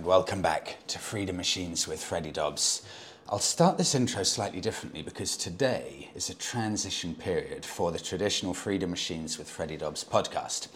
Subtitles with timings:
[0.00, 2.80] and welcome back to Freedom Machines with Freddie Dobbs.
[3.28, 8.54] I'll start this intro slightly differently because today is a transition period for the traditional
[8.54, 10.68] Freedom Machines with Freddie Dobbs podcast.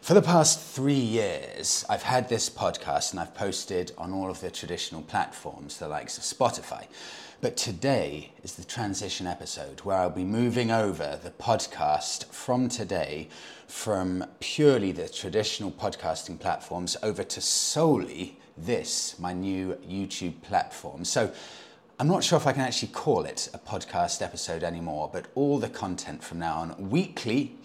[0.00, 4.40] For the past three years, I've had this podcast and I've posted on all of
[4.40, 6.86] the traditional platforms, the likes of Spotify.
[7.40, 13.28] But today is the transition episode where I'll be moving over the podcast from today
[13.68, 21.04] from purely the traditional podcasting platforms over to solely this, my new YouTube platform.
[21.04, 21.32] So
[21.98, 25.58] I'm not sure if I can actually call it a podcast episode anymore, but all
[25.58, 27.56] the content from now on weekly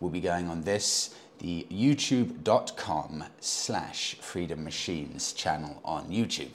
[0.00, 6.52] will be going on this the youtube.com slash freedom machines channel on YouTube.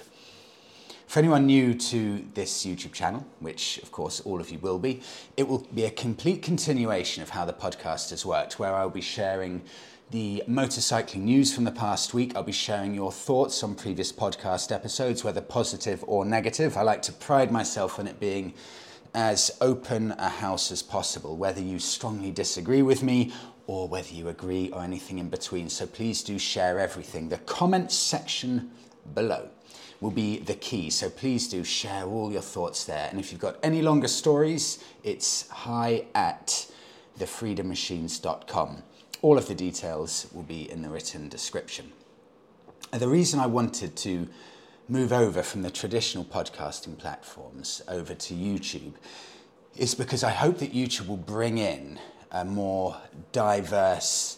[1.05, 5.01] For anyone new to this YouTube channel, which of course all of you will be,
[5.35, 9.01] it will be a complete continuation of how the podcast has worked, where I'll be
[9.01, 9.61] sharing
[10.11, 12.35] the motorcycling news from the past week.
[12.35, 16.75] I'll be sharing your thoughts on previous podcast episodes, whether positive or negative.
[16.75, 18.53] I like to pride myself on it being
[19.13, 23.31] as open a house as possible, whether you strongly disagree with me
[23.67, 25.69] or whether you agree or anything in between.
[25.69, 27.29] So please do share everything.
[27.29, 28.71] The comments section
[29.15, 29.47] below
[30.01, 30.89] will be the key.
[30.89, 33.07] So please do share all your thoughts there.
[33.09, 36.69] And if you've got any longer stories, it's hi at
[37.17, 38.83] thefreedommachines.com.
[39.21, 41.91] All of the details will be in the written description.
[42.91, 44.27] The reason I wanted to
[44.89, 48.93] move over from the traditional podcasting platforms over to YouTube
[49.77, 51.99] is because I hope that YouTube will bring in
[52.31, 52.97] a more
[53.31, 54.30] diverse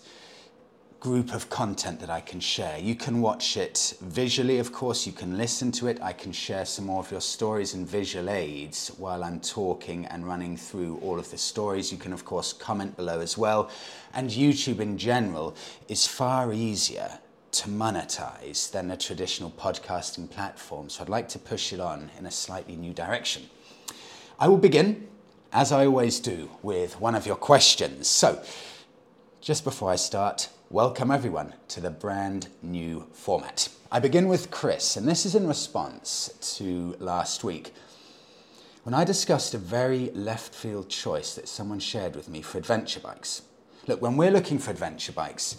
[1.04, 2.78] group of content that I can share.
[2.78, 6.02] You can watch it visually, of course, you can listen to it.
[6.02, 10.26] I can share some more of your stories and visual aids while I'm talking and
[10.26, 11.92] running through all of the stories.
[11.92, 13.70] You can, of course, comment below as well.
[14.14, 15.58] And YouTube in general
[15.90, 17.20] is far easier
[17.52, 20.90] to monetize than a traditional podcasting platform.
[20.90, 23.50] So I'd like to push it on in a slightly new direction.
[24.40, 25.10] I will begin
[25.52, 28.08] as I always do, with one of your questions.
[28.08, 28.42] So,
[29.40, 33.70] just before I start, welcome everyone to the brand new format.
[33.92, 37.76] I begin with Chris, and this is in response to last week
[38.82, 43.00] when I discussed a very left field choice that someone shared with me for adventure
[43.00, 43.44] bikes.
[43.86, 45.58] Look, when we're looking for adventure bikes,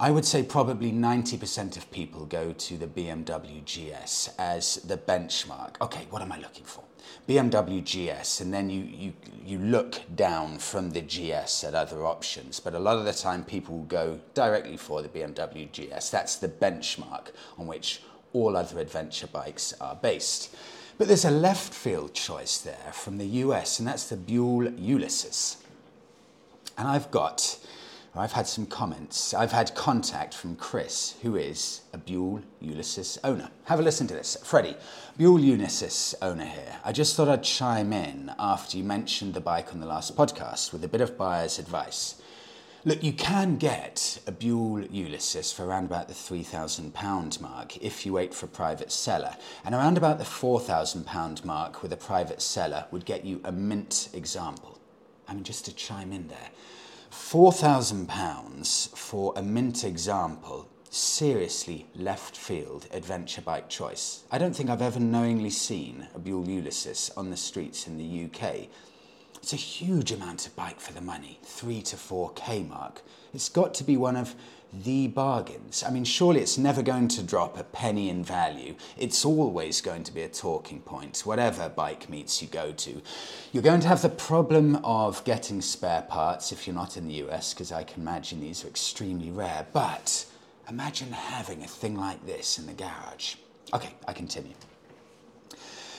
[0.00, 5.80] I would say probably 90% of people go to the BMW GS as the benchmark.
[5.80, 6.82] Okay, what am I looking for?
[7.28, 9.12] BMW GS, and then you, you,
[9.44, 12.60] you look down from the GS at other options.
[12.60, 16.10] But a lot of the time, people go directly for the BMW GS.
[16.10, 17.28] That's the benchmark
[17.58, 18.02] on which
[18.32, 20.54] all other adventure bikes are based.
[20.98, 25.58] But there's a left field choice there from the US, and that's the Buell Ulysses.
[26.78, 27.58] And I've got
[28.18, 29.34] I've had some comments.
[29.34, 33.50] I've had contact from Chris, who is a Buell Ulysses owner.
[33.64, 34.36] Have a listen to this.
[34.42, 34.76] Freddie,
[35.18, 36.80] Buell Ulysses owner here.
[36.84, 40.72] I just thought I'd chime in after you mentioned the bike on the last podcast
[40.72, 42.20] with a bit of buyer's advice.
[42.86, 48.12] Look, you can get a Buell Ulysses for around about the £3,000 mark if you
[48.12, 49.34] wait for a private seller.
[49.64, 54.08] And around about the £4,000 mark with a private seller would get you a mint
[54.14, 54.78] example.
[55.26, 56.50] I mean, just to chime in there.
[57.10, 64.24] £4,000 for a mint example, seriously left field adventure bike choice.
[64.30, 68.24] I don't think I've ever knowingly seen a Buell Ulysses on the streets in the
[68.24, 68.68] UK.
[69.42, 73.02] It's a huge amount of bike for the money, 3 to 4k mark.
[73.32, 74.34] It's got to be one of
[74.84, 75.82] the bargains.
[75.86, 78.74] I mean, surely it's never going to drop a penny in value.
[78.96, 83.00] It's always going to be a talking point, whatever bike meets you go to.
[83.52, 87.24] You're going to have the problem of getting spare parts if you're not in the
[87.26, 89.66] US, because I can imagine these are extremely rare.
[89.72, 90.26] But
[90.68, 93.36] imagine having a thing like this in the garage.
[93.72, 94.54] Okay, I continue.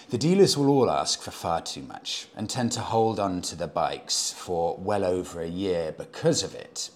[0.10, 3.58] The dealers will all ask for far too much and tend to hold on to
[3.58, 6.92] the bikes for well over a year because of it.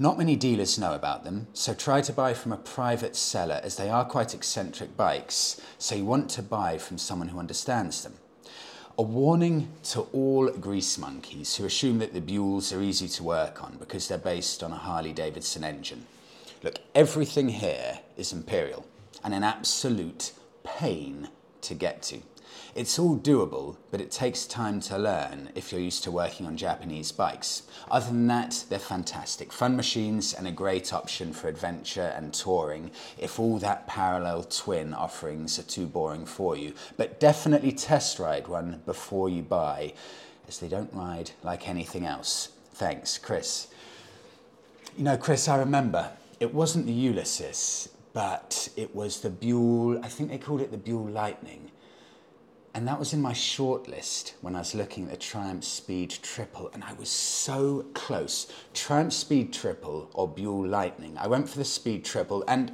[0.00, 3.74] Not many dealers know about them, so try to buy from a private seller as
[3.74, 8.14] they are quite eccentric bikes, so you want to buy from someone who understands them.
[8.96, 13.60] A warning to all grease monkeys who assume that the Buells are easy to work
[13.60, 16.06] on because they're based on a Harley Davidson engine.
[16.62, 18.86] Look, everything here is imperial
[19.24, 20.30] and an absolute
[20.62, 21.28] pain
[21.62, 22.18] to get to.
[22.78, 26.56] It's all doable, but it takes time to learn if you're used to working on
[26.56, 27.64] Japanese bikes.
[27.90, 29.52] Other than that, they're fantastic.
[29.52, 34.94] Fun machines and a great option for adventure and touring if all that parallel twin
[34.94, 36.72] offerings are too boring for you.
[36.96, 39.94] But definitely test ride one before you buy,
[40.46, 42.50] as they don't ride like anything else.
[42.74, 43.66] Thanks, Chris.
[44.96, 50.06] You know, Chris, I remember it wasn't the Ulysses, but it was the Buell, I
[50.06, 51.72] think they called it the Buell Lightning.
[52.78, 56.70] And that was in my shortlist when I was looking at the Triumph Speed Triple,
[56.72, 58.52] and I was so close.
[58.72, 61.18] Triumph Speed Triple or Buell Lightning.
[61.18, 62.70] I went for the Speed Triple, and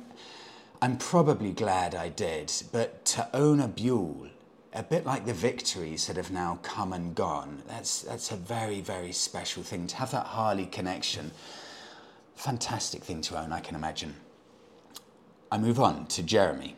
[0.82, 4.28] I'm probably glad I did, but to own a Buell,
[4.74, 8.82] a bit like the victories that have now come and gone, that's, that's a very,
[8.82, 9.86] very special thing.
[9.86, 11.30] To have that Harley connection,
[12.34, 14.16] fantastic thing to own, I can imagine.
[15.50, 16.76] I move on to Jeremy.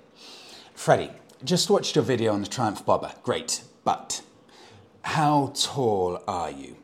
[0.74, 1.10] Freddie,
[1.44, 3.12] just watched your video on the Triumph Bobber.
[3.22, 4.22] Great, but
[5.02, 6.76] how tall are you?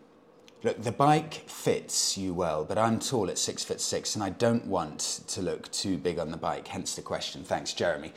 [0.62, 4.30] Look, the bike fits you well, but I'm tall at six foot six, and I
[4.30, 6.68] don't want to look too big on the bike.
[6.68, 7.42] Hence the question.
[7.42, 8.12] Thanks, Jeremy.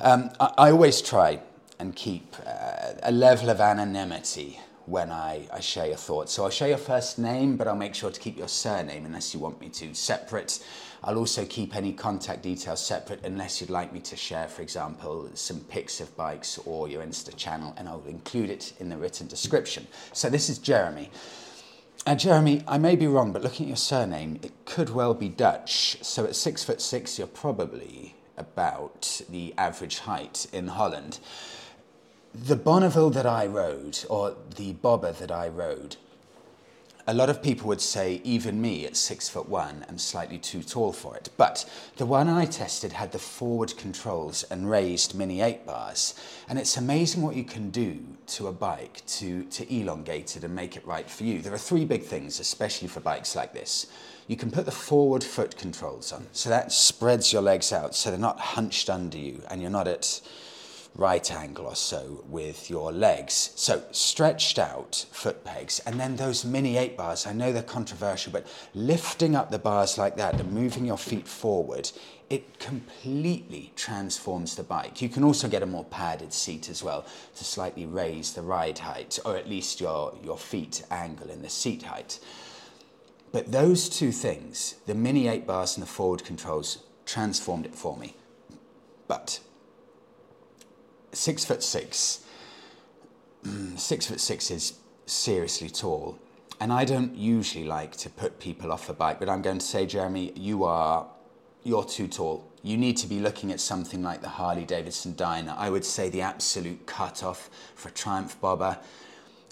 [0.00, 1.40] Um, I, I, always try
[1.78, 6.32] and keep uh, a level of anonymity when I, I share your thoughts.
[6.32, 9.32] So I'll share your first name, but I'll make sure to keep your surname unless
[9.32, 10.64] you want me to separate.
[11.06, 15.28] I'll also keep any contact details separate unless you'd like me to share, for example,
[15.34, 19.26] some pics of bikes or your Insta channel, and I'll include it in the written
[19.26, 19.86] description.
[20.14, 21.10] So this is Jeremy.
[22.06, 25.28] Uh, Jeremy, I may be wrong, but looking at your surname, it could well be
[25.28, 25.98] Dutch.
[26.00, 31.18] So at six foot six, you're probably about the average height in Holland.
[32.34, 35.96] The Bonneville that I rode, or the Bobber that I rode,
[37.06, 40.62] a lot of people would say, even me at six foot one, I'm slightly too
[40.62, 41.28] tall for it.
[41.36, 46.14] But the one I tested had the forward controls and raised mini ape bars.
[46.48, 50.54] And it's amazing what you can do to a bike to, to elongate it and
[50.54, 51.42] make it right for you.
[51.42, 53.86] There are three big things, especially for bikes like this.
[54.26, 58.10] You can put the forward foot controls on, so that spreads your legs out so
[58.10, 60.22] they're not hunched under you and you're not at
[60.96, 63.50] right angle or so with your legs.
[63.56, 67.26] So stretched out foot pegs and then those mini ape bars.
[67.26, 71.26] I know they're controversial, but lifting up the bars like that and moving your feet
[71.26, 71.90] forward,
[72.30, 75.02] it completely transforms the bike.
[75.02, 77.04] You can also get a more padded seat as well
[77.36, 81.50] to slightly raise the ride height or at least your, your feet angle in the
[81.50, 82.20] seat height.
[83.32, 87.96] But those two things, the mini ape bars and the forward controls, transformed it for
[87.96, 88.14] me.
[89.08, 89.40] But
[91.14, 92.24] six foot six,
[93.44, 94.74] mm, six foot six is
[95.06, 96.18] seriously tall.
[96.60, 99.64] And I don't usually like to put people off a bike, but I'm going to
[99.64, 101.06] say, Jeremy, you are,
[101.64, 102.50] you're too tall.
[102.62, 105.54] You need to be looking at something like the Harley Davidson Dyna.
[105.58, 108.78] I would say the absolute cutoff for Triumph Bobber,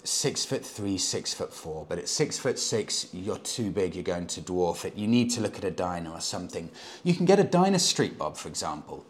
[0.03, 1.85] six foot three, six foot four.
[1.87, 4.95] But at six foot six, you're too big, you're going to dwarf it.
[4.95, 6.71] You need to look at a Dyna or something.
[7.03, 9.05] You can get a Dyna Street Bob, for example.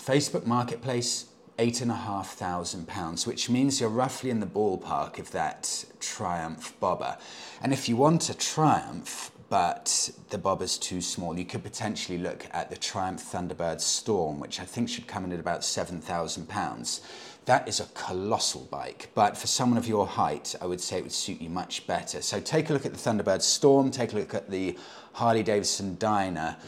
[0.00, 1.26] Facebook Marketplace,
[1.58, 5.84] eight and a half thousand pounds, which means you're roughly in the ballpark of that
[6.00, 7.18] Triumph bobber.
[7.60, 12.46] And if you want a Triumph, but the bobber's too small, you could potentially look
[12.52, 16.48] at the Triumph Thunderbird Storm, which I think should come in at about seven thousand
[16.48, 17.02] pounds.
[17.44, 21.02] That is a colossal bike, but for someone of your height, I would say it
[21.02, 22.22] would suit you much better.
[22.22, 24.78] So take a look at the Thunderbird Storm, take a look at the
[25.12, 26.58] Harley Davidson Dyna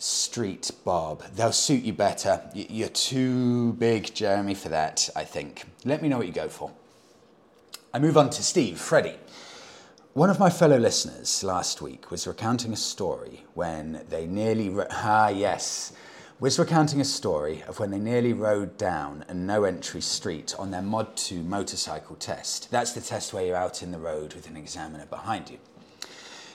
[0.00, 1.22] street bob.
[1.34, 2.40] They'll suit you better.
[2.54, 5.64] You're too big, Jeremy, for that, I think.
[5.84, 6.72] Let me know what you go for.
[7.92, 9.18] I move on to Steve, Freddie.
[10.14, 15.28] One of my fellow listeners last week was recounting a story when they nearly, ah,
[15.28, 15.92] yes,
[16.40, 20.70] was recounting a story of when they nearly rode down a no entry street on
[20.70, 22.70] their Mod 2 motorcycle test.
[22.70, 25.58] That's the test where you're out in the road with an examiner behind you.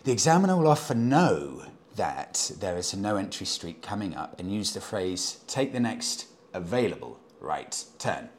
[0.04, 1.64] The examiner will often know
[1.96, 5.80] that there is a no entry street coming up and use the phrase, take the
[5.80, 8.30] next available right turn.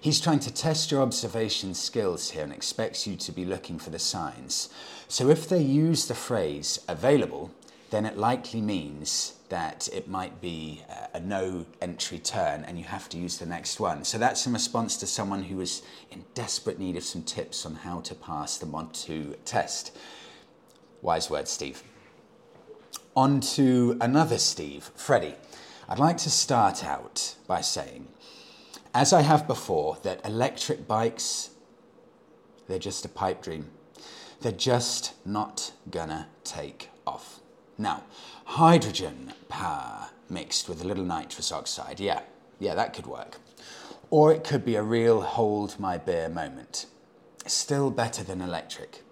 [0.00, 3.90] He's trying to test your observation skills here and expects you to be looking for
[3.90, 4.70] the signs.
[5.08, 7.50] So if they use the phrase available,
[7.90, 12.84] then it likely means that it might be uh, a no entry turn and you
[12.84, 14.04] have to use the next one.
[14.04, 17.74] So that's in response to someone who was in desperate need of some tips on
[17.74, 19.96] how to pass the 2 test.
[21.02, 21.82] Wise words, Steve
[23.16, 25.34] on to another Steve, Freddie.
[25.88, 28.08] I'd like to start out by saying,
[28.94, 31.50] as I have before, that electric bikes,
[32.68, 33.70] they're just a pipe dream.
[34.40, 37.40] They're just not gonna take off.
[37.76, 38.04] Now,
[38.44, 42.20] hydrogen power mixed with a little nitrous oxide, yeah,
[42.58, 43.38] yeah, that could work.
[44.10, 46.86] Or it could be a real hold my beer moment.
[47.46, 49.02] Still better than electric.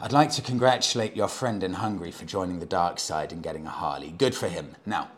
[0.00, 3.64] I'd like to congratulate your friend in Hungary for joining the dark side and getting
[3.64, 4.10] a Harley.
[4.10, 4.74] Good for him.
[4.84, 5.10] Now,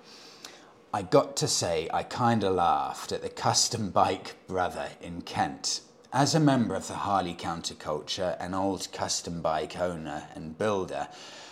[0.92, 5.80] I got to say, I kind of laughed at the custom bike brother in Kent.
[6.12, 11.08] As a member of the Harley counterculture, an old custom bike owner and builder,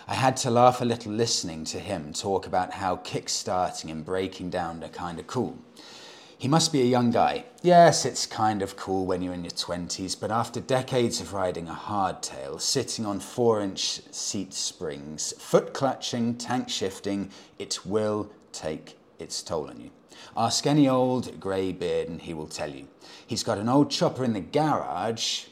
[0.07, 4.51] I had to laugh a little listening to him talk about how kick-starting and breaking
[4.51, 5.59] down are kind of cool.
[6.37, 7.45] He must be a young guy.
[7.63, 11.69] Yes, it's kind of cool when you're in your 20s, but after decades of riding
[11.69, 18.99] a hardtail, sitting on 4 inch seat springs, foot clutching, tank shifting, it will take
[19.19, 19.91] its toll on you.
[20.37, 22.89] Ask any old grey beard and he will tell you.
[23.27, 25.45] He's got an old chopper in the garage,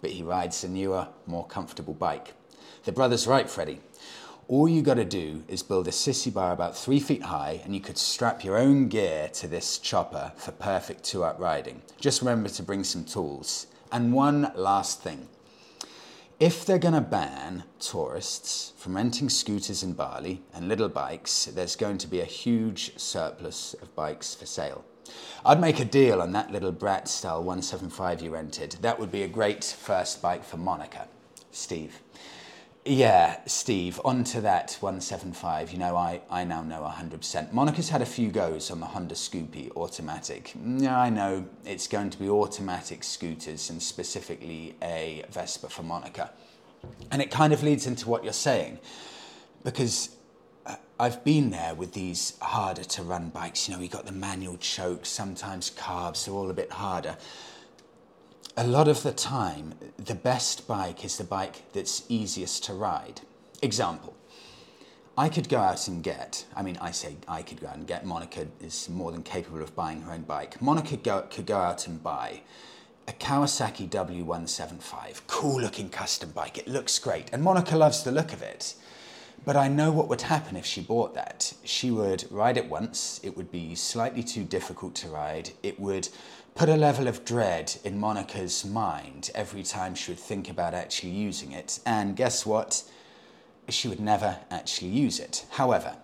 [0.00, 2.34] but he rides a newer, more comfortable bike.
[2.84, 3.80] The brother's right, Freddie.
[4.48, 7.74] All you got to do is build a sissy bar about three feet high, and
[7.74, 11.82] you could strap your own gear to this chopper for perfect two up riding.
[12.00, 13.66] Just remember to bring some tools.
[13.90, 15.28] And one last thing
[16.38, 21.74] if they're going to ban tourists from renting scooters in Bali and little bikes, there's
[21.74, 24.84] going to be a huge surplus of bikes for sale.
[25.44, 28.76] I'd make a deal on that little brat style 175 you rented.
[28.82, 31.08] That would be a great first bike for Monica.
[31.50, 32.00] Steve.
[32.88, 35.72] Yeah, Steve, on to that 175.
[35.72, 37.52] You know, I, I now know 100%.
[37.52, 40.52] Monica's had a few goes on the Honda Scoopy automatic.
[40.64, 46.30] Yeah, I know it's going to be automatic scooters and specifically a Vespa for Monica.
[47.10, 48.78] And it kind of leads into what you're saying
[49.64, 50.10] because
[50.64, 53.68] uh, I've been there with these harder to run bikes.
[53.68, 57.16] You know, we got the manual choke, sometimes carbs, they're all a bit harder
[58.56, 63.20] a lot of the time, the best bike is the bike that's easiest to ride.
[63.60, 64.14] Example,
[65.18, 67.86] I could go out and get, I mean, I say I could go out and
[67.86, 70.60] get, Monica is more than capable of buying her own bike.
[70.62, 72.40] Monica go, could go out and buy
[73.06, 76.56] a Kawasaki W175, cool looking custom bike.
[76.56, 77.28] It looks great.
[77.32, 78.74] And Monica loves the look of it.
[79.44, 81.52] But I know what would happen if she bought that.
[81.62, 86.08] She would ride it once, it would be slightly too difficult to ride, it would
[86.56, 91.10] put a level of dread in Monica's mind every time she would think about actually
[91.10, 91.80] using it.
[91.84, 92.82] And guess what?
[93.68, 95.44] She would never actually use it.
[95.50, 95.94] However,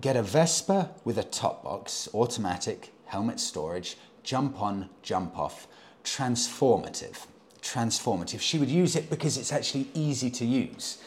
[0.00, 5.68] get a Vespa with a top box, automatic, helmet storage, jump on, jump off,
[6.02, 7.26] transformative.
[7.62, 8.40] Transformative.
[8.40, 10.98] She would use it because it's actually easy to use.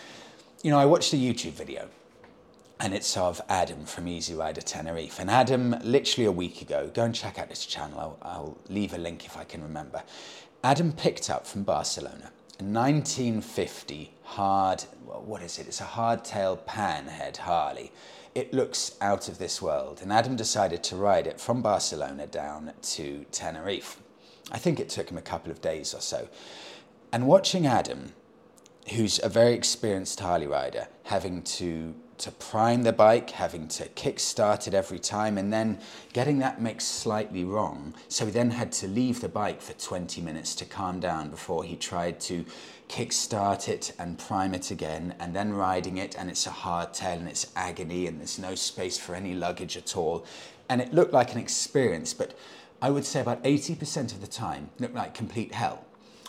[0.63, 1.89] You know, I watched a YouTube video
[2.79, 5.19] and it's of Adam from Easy Rider Tenerife.
[5.19, 7.99] And Adam, literally a week ago, go and check out this channel.
[7.99, 10.03] I'll, I'll leave a link if I can remember.
[10.63, 15.67] Adam picked up from Barcelona a 1950 hard, what is it?
[15.67, 17.91] It's a hardtail panhead Harley.
[18.33, 22.71] It looks out of this world, and Adam decided to ride it from Barcelona down
[22.81, 23.97] to Tenerife.
[24.51, 26.29] I think it took him a couple of days or so.
[27.11, 28.13] And watching Adam,
[28.93, 34.19] who's a very experienced Harley rider, having to to prime the bike, having to kick
[34.19, 35.79] start it every time, and then
[36.13, 37.93] getting that mix slightly wrong.
[38.07, 41.63] So he then had to leave the bike for 20 minutes to calm down before
[41.63, 42.45] he tried to
[42.87, 47.17] kick start it and prime it again, and then riding it, and it's a hardtail
[47.17, 50.25] and it's agony, and there's no space for any luggage at all.
[50.69, 52.37] And it looked like an experience, but
[52.81, 55.85] I would say about 80% of the time looked like complete hell.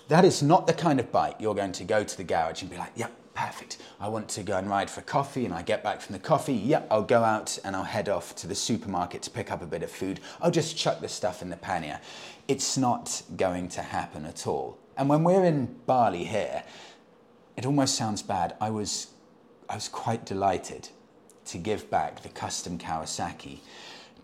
[0.09, 2.71] That is not the kind of bike you're going to go to the garage and
[2.71, 3.77] be like, yep, perfect.
[4.01, 6.55] I want to go and ride for coffee and I get back from the coffee.
[6.55, 9.67] Yep, I'll go out and I'll head off to the supermarket to pick up a
[9.67, 10.21] bit of food.
[10.41, 12.01] I'll just chuck the stuff in the pannier.
[12.49, 14.79] It's not going to happen at all.
[14.97, 16.65] And when we're in Bali here,
[17.57, 18.57] it almost sounds bad.
[18.61, 19.09] I was,
[19.69, 20.89] I was quite delighted
[21.47, 23.61] to give back the custom Kawasaki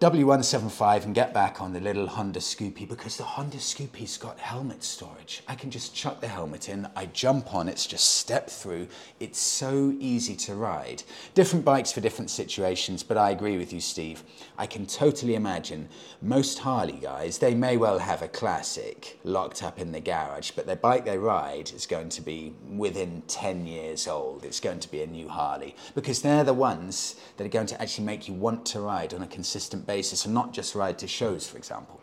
[0.02, 4.82] W175 and get back on the little Honda Scoopy because the Honda Scoopy's got helmet
[4.82, 5.44] storage.
[5.46, 8.88] I can just chuck the helmet in, I jump on, it's just step through.
[9.20, 11.04] It's so easy to ride.
[11.34, 14.24] Different bikes for different situations, but I agree with you, Steve.
[14.58, 15.88] I can totally imagine
[16.20, 20.66] most Harley guys, they may well have a classic locked up in the garage, but
[20.66, 24.44] their bike they ride is going to be within 10 years old.
[24.44, 27.80] It's going to be a new Harley because they're the ones that are going to
[27.80, 30.98] actually make you want to ride on a consistent basis basis and not just ride
[30.98, 32.00] to shows, for example.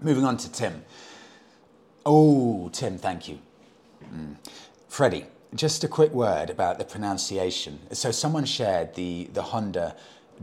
[0.00, 0.74] Moving on to Tim.
[2.04, 3.38] Oh, Tim, thank you.
[4.14, 4.34] Mm.
[4.88, 7.78] Freddie, just a quick word about the pronunciation.
[7.92, 9.94] So, someone shared the, the Honda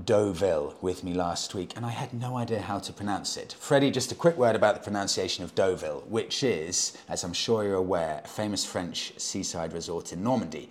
[0.06, 3.56] Deauville with me last week, and I had no idea how to pronounce it.
[3.60, 7.64] Freddie, just a quick word about the pronunciation of Deauville, which is, as I'm sure
[7.66, 10.70] you're aware, a famous French seaside resort in Normandy.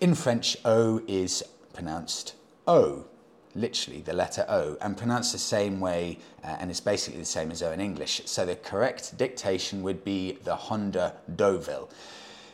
[0.00, 2.34] In French, O is pronounced
[2.66, 3.06] O
[3.54, 7.50] literally the letter O, and pronounced the same way, uh, and it's basically the same
[7.50, 8.22] as O in English.
[8.26, 11.90] So the correct dictation would be the Honda Deauville.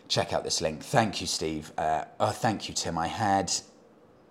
[0.08, 0.82] Check out this link.
[0.82, 1.72] Thank you, Steve.
[1.76, 2.96] Uh, oh, thank you, Tim.
[2.96, 3.52] I had,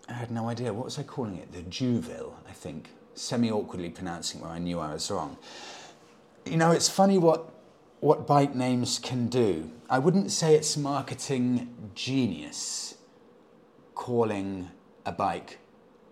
[0.10, 0.74] I had no idea.
[0.74, 1.52] What was I calling it?
[1.52, 2.90] The Juville, I think.
[3.14, 5.38] Semi awkwardly pronouncing where I knew I was wrong.
[6.46, 7.54] You know, it's funny what
[8.00, 9.72] what bike names can do.
[9.90, 12.96] I wouldn't say it's marketing genius
[13.96, 14.70] calling
[15.06, 15.58] a bike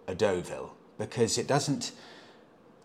[0.07, 1.91] a Deauville because it doesn't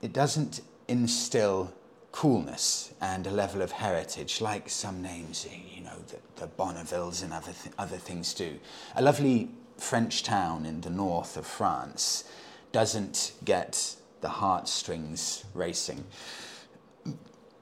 [0.02, 1.72] it doesn't instill
[2.12, 7.32] coolness and a level of heritage like some names you know the, the Bonnevilles and
[7.32, 8.58] other th- other things do.
[8.96, 12.24] A lovely French town in the north of France
[12.72, 16.04] doesn't get the heartstrings racing.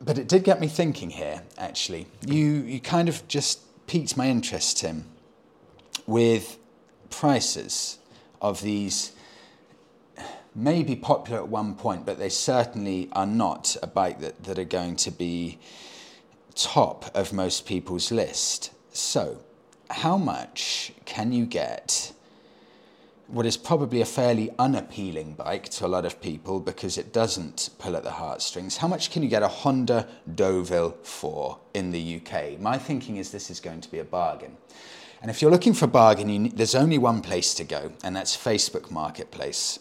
[0.00, 2.06] But it did get me thinking here, actually.
[2.26, 5.06] You, you kind of just piqued my interest, Tim,
[6.06, 6.58] with
[7.10, 7.98] prices
[8.40, 9.12] of these
[10.54, 14.64] maybe popular at one point, but they certainly are not a bike that, that are
[14.64, 15.58] going to be
[16.54, 18.72] top of most people's list.
[18.92, 19.38] So,
[19.90, 22.12] how much can you get
[23.28, 27.68] what is probably a fairly unappealing bike to a lot of people because it doesn't
[27.78, 28.78] pull at the heartstrings.
[28.78, 32.58] How much can you get a Honda Deauville for in the UK?
[32.58, 34.56] My thinking is this is going to be a bargain.
[35.20, 38.90] And if you're looking for bargain, there's only one place to go, and that's Facebook
[38.90, 39.78] Marketplace.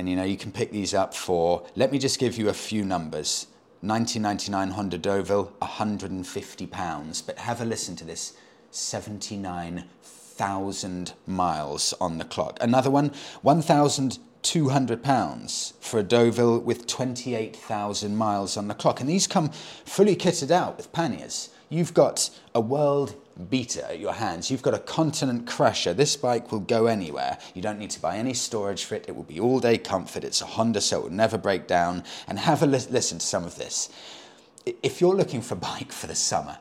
[0.00, 2.54] And you know, you can pick these up for, let me just give you a
[2.54, 3.48] few numbers
[3.82, 7.26] 1999 Honda Deauville, £150.
[7.26, 8.32] But have a listen to this
[8.70, 12.56] 79 thousand miles on the clock.
[12.62, 18.68] Another one, one thousand two hundred pounds for a Deauville with twenty-eight thousand miles on
[18.68, 19.50] the clock, and these come
[19.84, 21.50] fully kitted out with panniers.
[21.68, 24.50] You've got a world beater at your hands.
[24.50, 25.94] You've got a continent crusher.
[25.94, 27.38] This bike will go anywhere.
[27.54, 29.06] You don't need to buy any storage for it.
[29.08, 30.24] It will be all day comfort.
[30.24, 32.04] It's a Honda, so it will never break down.
[32.28, 33.88] And have a li- listen to some of this.
[34.82, 36.58] If you're looking for a bike for the summer,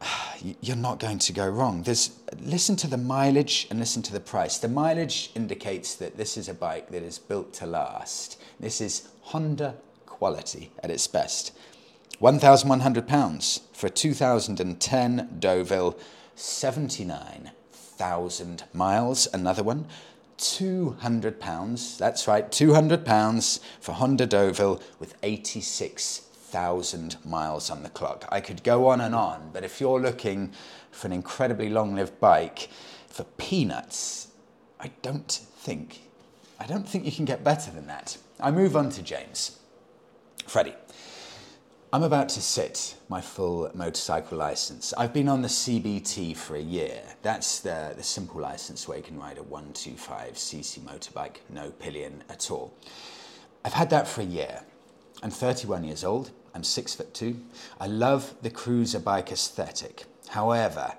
[0.60, 1.82] you're not going to go wrong.
[1.82, 4.58] There's, listen to the mileage and listen to the price.
[4.58, 8.40] The mileage indicates that this is a bike that is built to last.
[8.58, 9.74] This is Honda
[10.06, 11.52] quality at its best.
[12.20, 15.96] £1,100 for a 2010 Deauville,
[16.34, 19.28] 79,000 miles.
[19.32, 19.86] Another one,
[20.38, 21.98] £200.
[21.98, 28.24] That's right, £200 for Honda Deauville with 86 thousand miles on the clock.
[28.28, 30.52] I could go on and on, but if you're looking
[30.90, 32.68] for an incredibly long-lived bike
[33.06, 34.28] for peanuts,
[34.80, 36.08] I don't think
[36.58, 38.18] I don't think you can get better than that.
[38.38, 39.58] I move on to James.
[40.46, 40.74] Freddie.
[41.92, 44.94] I'm about to sit my full motorcycle license.
[44.96, 47.02] I've been on the CBT for a year.
[47.22, 52.48] That's the, the simple license where you can ride a 125cc motorbike, no pillion at
[52.52, 52.72] all.
[53.64, 54.62] I've had that for a year.
[55.24, 56.30] I'm 31 years old.
[56.54, 57.40] I'm six foot two.
[57.80, 60.04] I love the cruiser bike aesthetic.
[60.28, 60.92] However,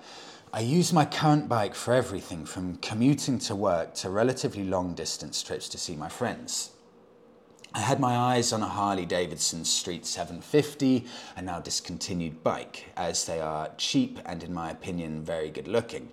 [0.52, 5.42] I use my current bike for everything from commuting to work to relatively long distance
[5.42, 6.71] trips to see my friends.
[7.74, 11.06] I had my eyes on a Harley Davidson Street 750,
[11.36, 16.10] a now discontinued bike, as they are cheap and, in my opinion, very good looking.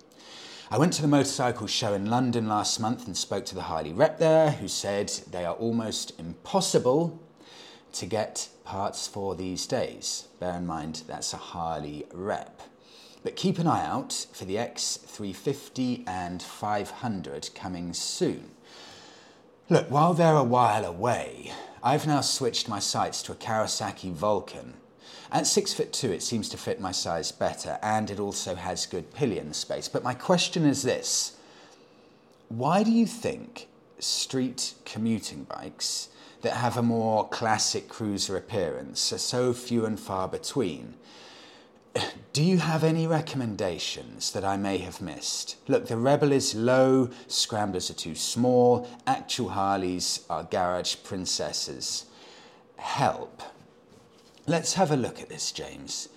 [0.70, 3.92] I went to the motorcycle show in London last month and spoke to the Harley
[3.92, 7.20] rep there, who said they are almost impossible
[7.92, 10.28] to get parts for these days.
[10.38, 12.62] Bear in mind that's a Harley rep.
[13.22, 18.52] But keep an eye out for the X350 and 500 coming soon.
[19.70, 24.74] Look, while they're a while away, I've now switched my sights to a Kawasaki Vulcan.
[25.30, 28.84] At six foot two, it seems to fit my size better, and it also has
[28.84, 29.86] good pillion space.
[29.86, 31.36] But my question is this
[32.48, 33.68] why do you think
[34.00, 36.08] street commuting bikes
[36.42, 40.94] that have a more classic cruiser appearance are so few and far between.
[42.32, 45.56] Do you have any recommendations that I may have missed?
[45.66, 52.06] Look, the Rebel is low, Scramblers are too small, actual Harleys are garage princesses.
[52.76, 53.42] Help.
[54.46, 56.08] Let's have a look at this, James.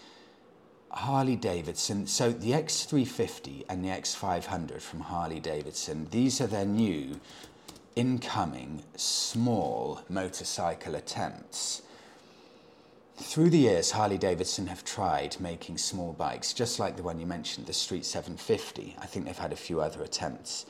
[0.92, 7.20] Harley Davidson, so the X350 and the X500 from Harley Davidson, these are their new
[7.96, 11.82] incoming small motorcycle attempts.
[13.24, 17.26] Through the years, Harley Davidson have tried making small bikes, just like the one you
[17.26, 18.96] mentioned, the Street 750.
[19.00, 20.68] I think they've had a few other attempts.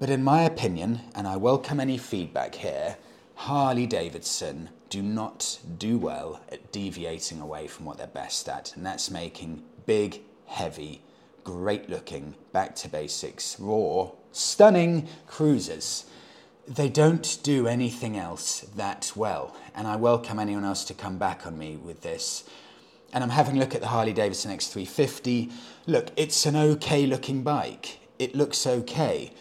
[0.00, 2.96] But in my opinion, and I welcome any feedback here,
[3.36, 8.84] Harley Davidson do not do well at deviating away from what they're best at, and
[8.84, 11.02] that's making big, heavy,
[11.44, 16.06] great looking, back to basics, raw, stunning cruisers
[16.66, 19.56] they don't do anything else that well.
[19.74, 22.44] And I welcome anyone else to come back on me with this.
[23.12, 25.52] And I'm having a look at the Harley Davidson X350.
[25.86, 27.98] Look, it's an okay looking bike.
[28.18, 29.32] It looks okay,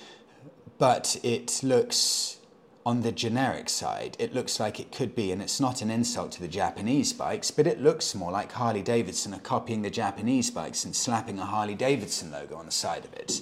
[0.78, 2.38] but it looks
[2.86, 6.34] on the generic side, it looks like it could be, and it's not an insult
[6.34, 10.52] to the Japanese bikes, but it looks more like Harley Davidson are copying the Japanese
[10.52, 13.42] bikes and slapping a Harley Davidson logo on the side of it.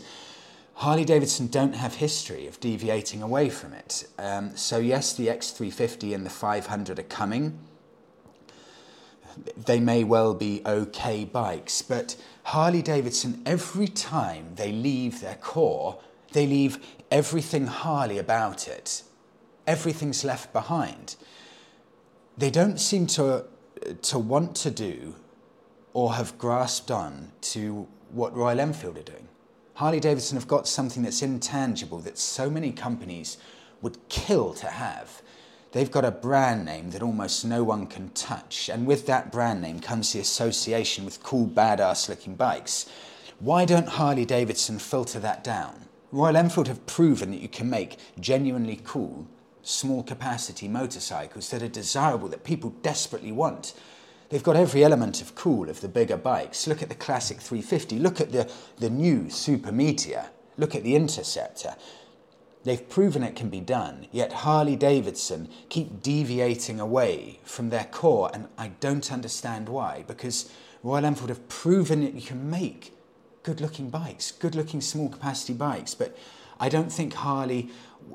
[0.81, 4.07] Harley Davidson don't have history of deviating away from it.
[4.17, 7.59] Um, so, yes, the X350 and the 500 are coming.
[9.55, 15.99] They may well be okay bikes, but Harley Davidson, every time they leave their core,
[16.33, 19.03] they leave everything Harley about it
[19.67, 21.15] everything's left behind.
[22.37, 23.45] They don't seem to,
[24.01, 25.15] to want to do
[25.93, 29.27] or have grasped on to what Royal Enfield are doing.
[29.81, 33.37] Harley Davidson have got something that's intangible that so many companies
[33.81, 35.23] would kill to have.
[35.71, 39.59] They've got a brand name that almost no one can touch, and with that brand
[39.59, 42.87] name comes the association with cool, badass looking bikes.
[43.39, 45.87] Why don't Harley Davidson filter that down?
[46.11, 49.25] Royal Enfield have proven that you can make genuinely cool,
[49.63, 53.73] small capacity motorcycles that are desirable, that people desperately want.
[54.31, 56.65] They've got every element of cool of the bigger bikes.
[56.65, 60.95] Look at the classic 350, look at the, the new Super Meteor, look at the
[60.95, 61.75] Interceptor.
[62.63, 68.31] They've proven it can be done, yet Harley Davidson keep deviating away from their core,
[68.33, 70.49] and I don't understand why, because
[70.81, 72.95] Royal Enfield have proven that you can make
[73.43, 76.17] good looking bikes, good looking small capacity bikes, but
[76.57, 77.69] I don't think Harley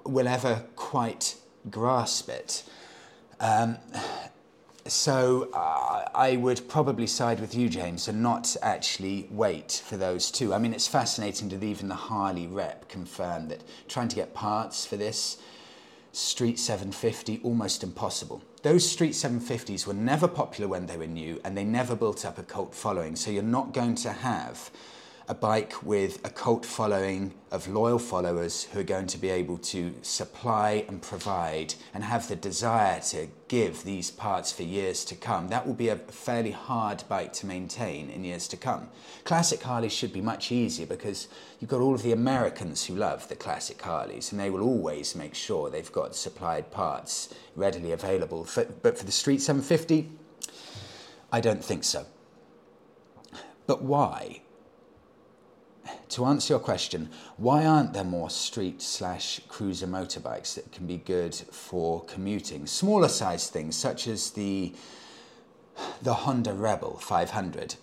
[0.05, 1.37] will ever quite
[1.70, 2.62] grasp it.
[3.38, 3.76] Um,
[4.88, 10.31] so uh, I would probably side with you, James, and not actually wait for those
[10.31, 10.55] two.
[10.55, 14.87] I mean, it's fascinating that even the Harley rep confirmed that trying to get parts
[14.87, 15.38] for this
[16.12, 18.42] Street 750 almost impossible.
[18.62, 22.38] Those Street 750s were never popular when they were new, and they never built up
[22.38, 23.16] a cult following.
[23.16, 24.70] So you're not going to have
[25.28, 29.58] a bike with a cult following of loyal followers who are going to be able
[29.58, 35.16] to supply and provide and have the desire to give these parts for years to
[35.16, 35.48] come.
[35.48, 38.88] That will be a fairly hard bike to maintain in years to come.
[39.24, 41.26] Classic Harleys should be much easier because
[41.58, 45.16] you've got all of the Americans who love the classic Harleys and they will always
[45.16, 48.46] make sure they've got supplied parts readily available.
[48.54, 50.08] But for the Street 750,
[51.32, 52.06] I don't think so.
[53.66, 54.42] But why?
[56.11, 60.99] To answer your question, why aren't there more street slash cruiser motorbikes that can be
[60.99, 62.66] good for commuting?
[62.66, 64.75] Smaller size things such as the
[66.03, 67.77] the Honda Rebel 500.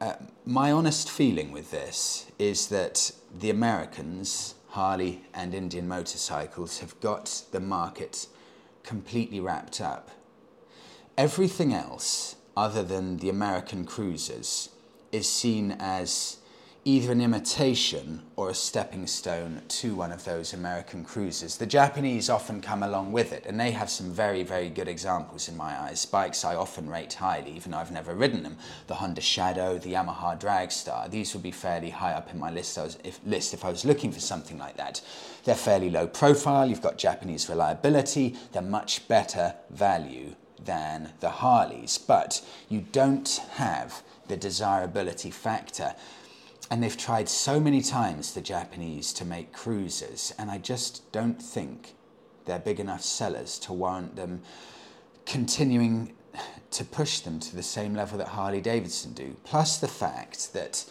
[0.00, 6.98] Uh, my honest feeling with this is that the Americans, Harley and Indian motorcycles, have
[7.00, 8.26] got the market
[8.82, 10.10] completely wrapped up.
[11.18, 14.70] Everything else, other than the American cruisers,
[15.12, 16.38] is seen as
[16.84, 21.58] either an imitation or a stepping stone to one of those American cruisers.
[21.58, 25.48] The Japanese often come along with it, and they have some very, very good examples
[25.48, 26.06] in my eyes.
[26.06, 28.56] Bikes I often rate highly, even though I've never ridden them.
[28.86, 32.78] The Honda Shadow, the Yamaha Dragstar, these would be fairly high up in my list,
[33.04, 35.02] if, list if I was looking for something like that.
[35.44, 41.98] They're fairly low profile, you've got Japanese reliability, they're much better value than the Harleys,
[41.98, 45.94] but you don't have the desirability factor.
[46.70, 51.42] And they've tried so many times, the Japanese, to make cruisers, and I just don't
[51.42, 51.94] think
[52.44, 54.42] they're big enough sellers to warrant them
[55.26, 56.12] continuing
[56.70, 59.36] to push them to the same level that Harley Davidson do.
[59.44, 60.84] Plus the fact that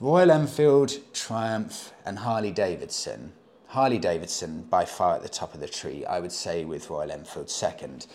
[0.00, 3.32] Royal Enfield, Triumph, and Harley Davidson,
[3.68, 7.10] Harley Davidson by far at the top of the tree, I would say with Royal
[7.10, 8.06] Enfield second,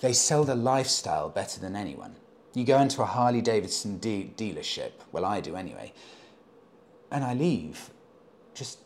[0.00, 2.16] they sell the lifestyle better than anyone.
[2.54, 5.92] You go into a Harley Davidson de- dealership, well, I do anyway,
[7.10, 7.90] and I leave
[8.54, 8.78] just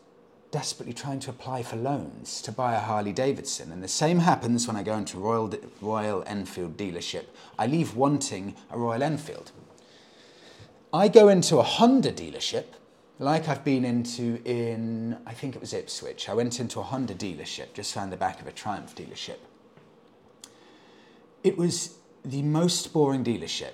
[0.51, 3.71] desperately trying to apply for loans to buy a Harley Davidson.
[3.71, 7.25] And the same happens when I go into Royal, Royal Enfield dealership.
[7.57, 9.51] I leave wanting a Royal Enfield.
[10.93, 12.65] I go into a Honda dealership,
[13.17, 16.27] like I've been into in, I think it was Ipswich.
[16.27, 19.37] I went into a Honda dealership, just found the back of a Triumph dealership.
[21.43, 23.73] It was the most boring dealership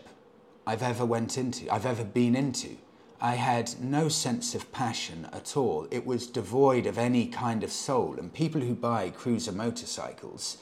[0.68, 2.78] I've ever went into, I've ever been into.
[3.20, 5.88] I had no sense of passion at all.
[5.90, 8.16] It was devoid of any kind of soul.
[8.20, 10.58] And people who buy cruiser motorcycles,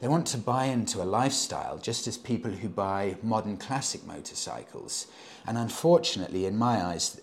[0.00, 5.06] they want to buy into a lifestyle just as people who buy modern classic motorcycles.
[5.46, 7.20] And unfortunately, in my eyes,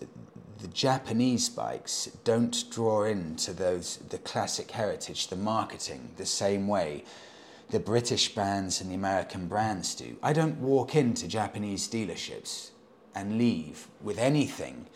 [0.60, 7.04] the Japanese bikes don't draw into those the classic heritage, the marketing, the same way
[7.68, 10.16] the British brands and the American brands do.
[10.22, 12.71] I don't walk into Japanese dealerships
[13.14, 14.86] and leave with anything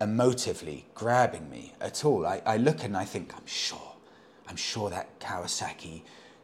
[0.00, 2.26] emotively grabbing me at all.
[2.26, 3.92] I, I look and I think, I'm sure,
[4.48, 6.02] I'm sure that Kawasaki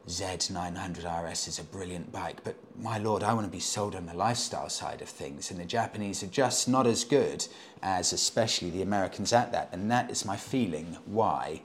[0.09, 4.07] Z900 RS is a brilliant bike, but my lord, I want to be sold on
[4.07, 7.47] the lifestyle side of things, and the Japanese are just not as good
[7.83, 9.71] as, especially the Americans, at that.
[9.73, 11.63] And that is my feeling why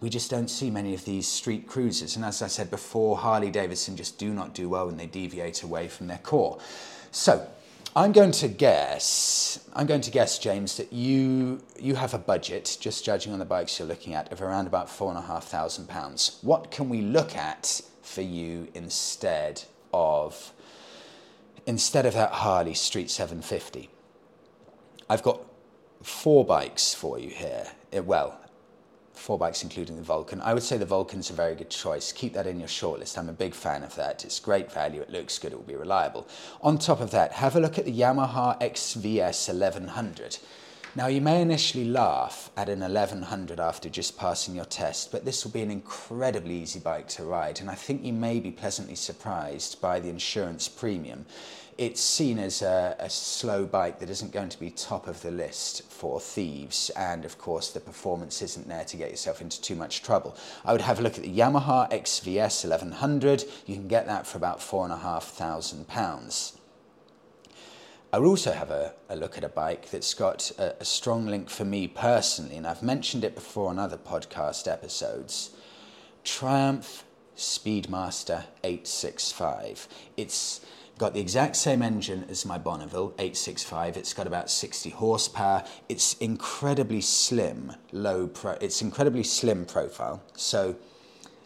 [0.00, 2.16] we just don't see many of these street cruisers.
[2.16, 5.62] And as I said before, Harley Davidson just do not do well when they deviate
[5.62, 6.58] away from their core.
[7.12, 7.48] So
[7.96, 12.76] I'm going to guess, I'm going to guess, James, that you you have a budget,
[12.78, 15.44] just judging on the bikes you're looking at, of around about four and a half
[15.44, 16.38] thousand pounds.
[16.42, 20.52] What can we look at for you instead of
[21.64, 23.88] instead of that Harley Street 750?
[25.08, 25.40] I've got
[26.02, 27.68] four bikes for you here.
[27.92, 28.38] It, well,
[29.18, 30.40] four bikes, including the Vulcan.
[30.40, 32.12] I would say the Vulcan's a very good choice.
[32.12, 33.18] Keep that in your shortlist.
[33.18, 34.24] I'm a big fan of that.
[34.24, 36.26] It's great value, it looks good, it will be reliable.
[36.62, 40.38] On top of that, have a look at the Yamaha XVS 1100.
[40.96, 45.44] Now, you may initially laugh at an 1100 after just passing your test, but this
[45.44, 48.94] will be an incredibly easy bike to ride, and I think you may be pleasantly
[48.94, 51.26] surprised by the insurance premium
[51.78, 55.30] it's seen as a, a, slow bike that isn't going to be top of the
[55.30, 59.74] list for thieves, and of course, the performance isn't there to get yourself into too
[59.74, 60.36] much trouble.
[60.64, 63.44] I would have a look at the Yamaha XVS 1100.
[63.66, 66.58] You can get that for about four and a half thousand pounds.
[68.12, 71.26] I would also have a, a, look at a bike that's got a, a strong
[71.26, 75.50] link for me personally, and I've mentioned it before on other podcast episodes.
[76.24, 77.04] Triumph
[77.36, 79.88] Speedmaster 865.
[80.16, 80.62] It's
[80.98, 83.98] Got the exact same engine as my Bonneville 865.
[83.98, 85.62] It's got about 60 horsepower.
[85.90, 88.52] It's incredibly slim, low pro.
[88.62, 90.22] It's incredibly slim profile.
[90.36, 90.74] So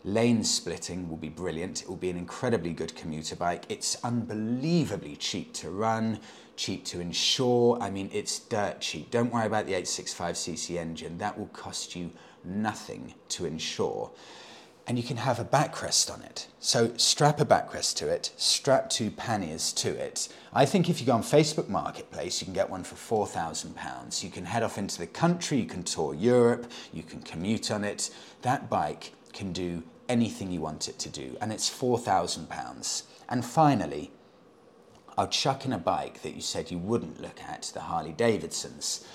[0.04, 1.82] lane splitting will be brilliant.
[1.82, 3.64] It will be an incredibly good commuter bike.
[3.68, 6.20] It's unbelievably cheap to run,
[6.54, 7.76] cheap to insure.
[7.80, 9.10] I mean, it's dirt cheap.
[9.10, 11.18] Don't worry about the 865cc engine.
[11.18, 12.12] That will cost you
[12.44, 14.12] nothing to insure
[14.90, 16.48] and you can have a backrest on it.
[16.58, 20.28] So strap a backrest to it, strap two panniers to it.
[20.52, 24.24] I think if you go on Facebook Marketplace, you can get one for £4,000.
[24.24, 27.84] You can head off into the country, you can tour Europe, you can commute on
[27.84, 28.10] it.
[28.42, 33.02] That bike can do anything you want it to do, and it's £4,000.
[33.28, 34.10] And finally,
[35.16, 39.06] I'll chuck in a bike that you said you wouldn't look at, the Harley Davidsons.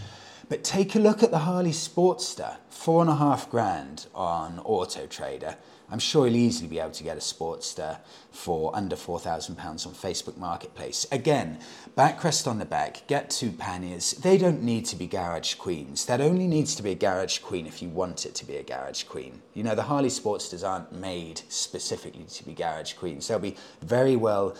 [0.47, 5.07] But take a look at the Harley Sportster, four and a half grand on Auto
[5.07, 5.55] Trader.
[5.89, 7.97] I'm sure you'll easily be able to get a Sportster
[8.31, 11.07] for under £4,000 on Facebook Marketplace.
[11.11, 11.59] Again,
[11.97, 14.11] backrest on the back, get two panniers.
[14.11, 16.05] They don't need to be garage queens.
[16.05, 18.63] That only needs to be a garage queen if you want it to be a
[18.63, 19.41] garage queen.
[19.53, 23.27] You know, the Harley Sportsters aren't made specifically to be garage queens.
[23.27, 24.55] They'll be very well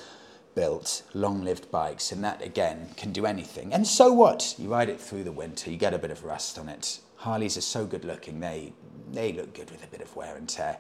[0.56, 3.74] built, long lived bikes, and that again can do anything.
[3.74, 4.56] And so what?
[4.58, 7.00] You ride it through the winter, you get a bit of rust on it.
[7.18, 8.74] Harleys are so good looking, they,
[9.12, 10.78] they look good with a bit of wear and tear.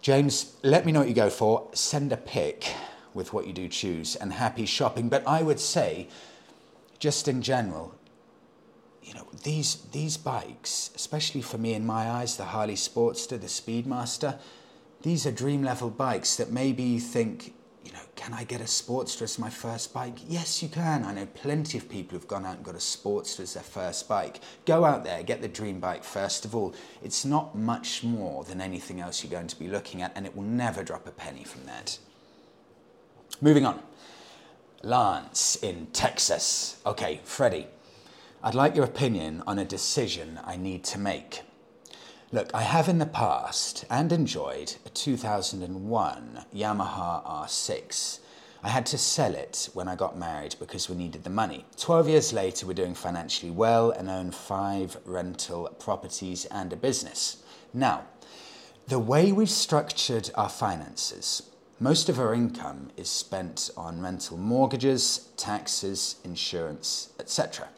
[0.00, 1.68] James, let me know what you go for.
[1.72, 2.72] Send a pic
[3.14, 5.08] with what you do choose and happy shopping.
[5.08, 6.08] But I would say,
[6.98, 7.94] just in general,
[9.02, 13.46] you know, these, these bikes, especially for me in my eyes, the Harley Sportster, the
[13.46, 14.38] Speedmaster,
[15.02, 18.64] these are dream level bikes that maybe you think you know, can I get a
[18.64, 20.18] Sportster as my first bike?
[20.26, 21.04] Yes, you can.
[21.04, 24.08] I know plenty of people who've gone out and got a Sportster as their first
[24.08, 24.40] bike.
[24.66, 26.74] Go out there, get the dream bike first of all.
[27.02, 30.36] It's not much more than anything else you're going to be looking at, and it
[30.36, 31.98] will never drop a penny from that.
[33.40, 33.80] Moving on.
[34.82, 36.80] Lance in Texas.
[36.86, 37.66] Okay, Freddie,
[38.42, 41.42] I'd like your opinion on a decision I need to make.
[42.30, 48.18] Look, I have in the past and enjoyed a 2001 Yamaha R6.
[48.62, 51.64] I had to sell it when I got married because we needed the money.
[51.78, 57.42] 12 years later, we're doing financially well and own five rental properties and a business.
[57.72, 58.04] Now,
[58.88, 61.44] the way we've structured our finances,
[61.80, 67.68] most of our income is spent on rental mortgages, taxes, insurance, etc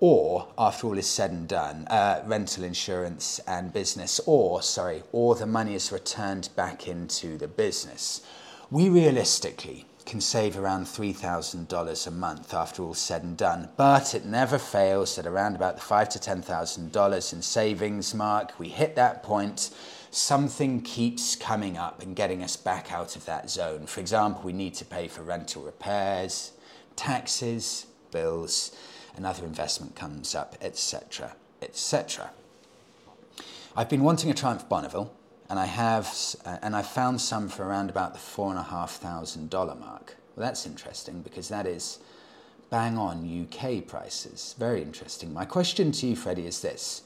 [0.00, 5.34] or after all is said and done, uh, rental insurance and business, or sorry, or
[5.34, 8.22] the money is returned back into the business.
[8.70, 14.24] We realistically can save around $3,000 a month after all said and done, but it
[14.24, 18.58] never fails at around about the five to $10,000 in savings mark.
[18.58, 19.70] We hit that point,
[20.10, 23.86] something keeps coming up and getting us back out of that zone.
[23.86, 26.52] For example, we need to pay for rental repairs,
[26.96, 28.74] taxes, bills
[29.18, 32.30] another investment comes up, etc., etc.
[33.76, 35.12] I've been wanting a Triumph Bonneville,
[35.50, 36.08] and I have,
[36.44, 39.74] uh, and I found some for around about the four and a half thousand dollar
[39.74, 40.16] mark.
[40.34, 41.98] Well, that's interesting because that is
[42.70, 44.54] bang on UK prices.
[44.58, 45.32] Very interesting.
[45.32, 47.02] My question to you, Freddie, is this: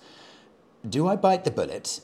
[0.88, 2.00] Do I bite the bullet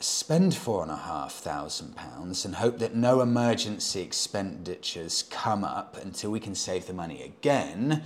[0.00, 5.96] spend four and a half thousand pounds and hope that no emergency expenditures come up
[5.96, 8.02] until we can save the money again,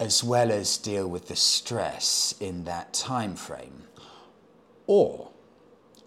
[0.00, 3.84] as well as deal with the stress in that time frame?
[4.86, 5.30] Or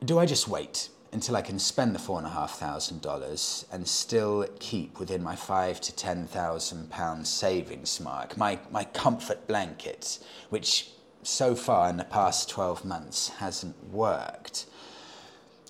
[0.03, 3.67] do I just wait until I can spend the four and a half thousand dollars
[3.71, 9.47] and still keep within my five to ten thousand pound savings mark, my, my comfort
[9.47, 10.17] blanket,
[10.49, 10.89] which
[11.21, 14.65] so far in the past 12 months hasn't worked?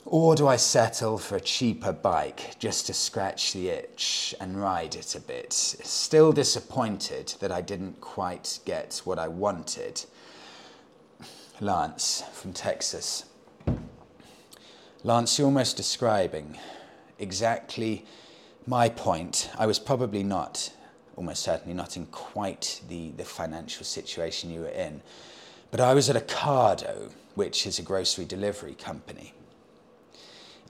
[0.05, 4.95] Or do I settle for a cheaper bike just to scratch the itch and ride
[4.95, 5.53] it a bit?
[5.53, 10.03] Still disappointed that I didn't quite get what I wanted.
[11.61, 13.25] Lance from Texas.
[15.05, 16.57] Lance, you're almost describing
[17.17, 18.05] exactly
[18.67, 19.49] my point.
[19.57, 20.69] I was probably not,
[21.15, 25.01] almost certainly not in quite the, the financial situation you were in,
[25.71, 29.33] but I was at Ocado, which is a grocery delivery company.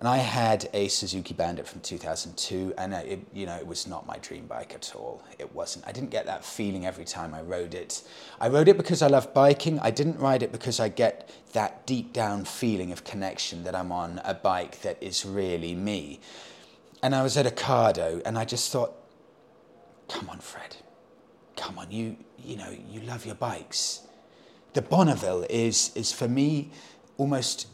[0.04, 4.06] And I had a Suzuki Bandit from 2002, and it, you know, it was not
[4.06, 5.24] my dream bike at all.
[5.40, 5.88] It wasn't.
[5.88, 8.04] I didn't get that feeling every time I rode it.
[8.38, 9.80] I rode it because I love biking.
[9.80, 13.94] I didn't ride it because I get that deep down feeling of connection that I'm
[13.94, 16.20] on a bike that is really me.
[17.02, 18.92] And I was at Ocado, and I just thought,
[20.10, 20.76] come on, Fred,
[21.56, 24.02] come on, you, you know, you love your bikes.
[24.74, 26.72] The Bonneville is, is for me
[27.18, 27.68] almost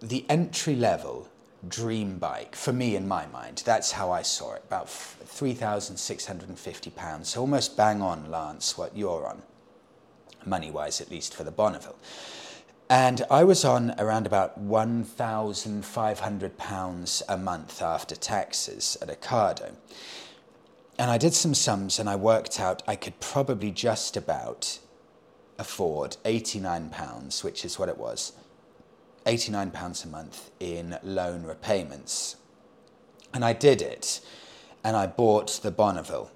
[0.00, 1.28] the entry level
[1.68, 7.30] dream bike for me in my mind that's how i saw it about 3650 pounds.
[7.30, 9.42] So almost bang on lance what you're on
[10.46, 11.98] money wise at least for the bonneville.
[12.88, 19.74] And i was on around about 1500 pounds a month after taxes at Ocado.
[20.98, 24.78] And i did some sums and i worked out i could probably just about
[25.58, 28.32] afford 89 pounds which is what it was
[29.28, 32.36] £89 a month in loan repayments.
[33.34, 34.20] And I did it,
[34.82, 36.30] and I bought the Bonneville.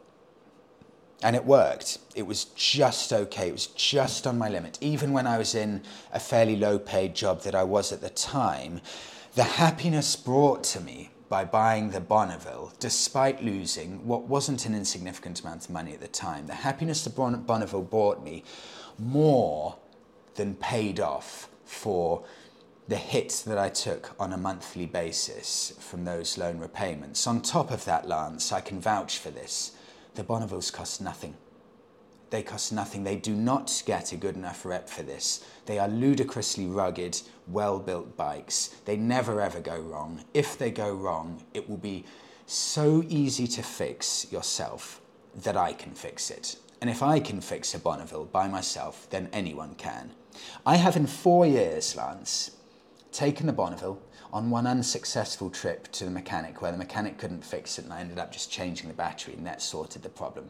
[1.23, 1.99] And it worked.
[2.15, 3.49] It was just okay.
[3.49, 4.77] It was just on my limit.
[4.83, 8.11] Even when I was in a fairly low paid job that I was at the
[8.11, 8.83] time,
[9.37, 15.41] the happiness brought to me by buying the Bonneville, despite losing what wasn't an insignificant
[15.41, 18.45] amount of money at the time, the happiness the Bonneville brought me
[18.99, 19.77] more
[20.35, 22.23] than paid off for
[22.93, 27.27] the hit that I took on a monthly basis from those loan repayments.
[27.27, 29.73] On top of that, Lance, I can vouch for this.
[30.15, 31.35] The Bonnevilles cost nothing.
[32.29, 33.03] They cost nothing.
[33.03, 35.43] They do not get a good enough rep for this.
[35.65, 38.69] They are ludicrously rugged, well built bikes.
[38.85, 40.27] They never ever go wrong.
[40.35, 42.05] If they go wrong, it will be
[42.45, 45.01] so easy to fix yourself
[45.35, 46.57] that I can fix it.
[46.83, 50.11] And if I can fix a Bonneville by myself, then anyone can.
[50.67, 52.51] I have in four years, Lance,
[53.13, 53.99] taken the Bonneville
[54.33, 58.01] on one unsuccessful trip to the mechanic where the mechanic couldn't fix it and I
[58.01, 60.49] ended up just changing the battery and that sorted the problem.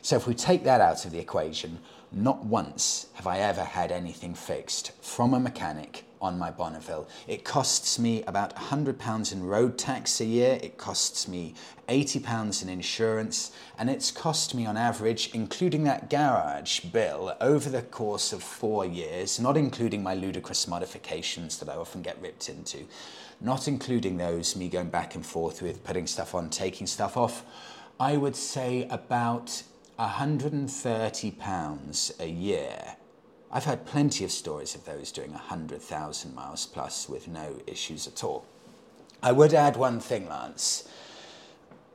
[0.00, 1.78] So if we take that out of the equation,
[2.10, 7.08] not once have I ever had anything fixed from a mechanic on my Bonneville.
[7.26, 11.54] It costs me about £100 in road tax a year, it costs me
[11.88, 17.82] £80 in insurance, and it's cost me on average, including that garage bill, over the
[17.82, 22.86] course of four years, not including my ludicrous modifications that I often get ripped into,
[23.40, 27.44] not including those, me going back and forth with putting stuff on, taking stuff off,
[28.00, 29.62] I would say about
[29.98, 32.97] £130 a year
[33.50, 38.22] I've had plenty of stories of those doing 100,000 miles plus with no issues at
[38.22, 38.44] all.
[39.22, 40.86] I would add one thing, Lance.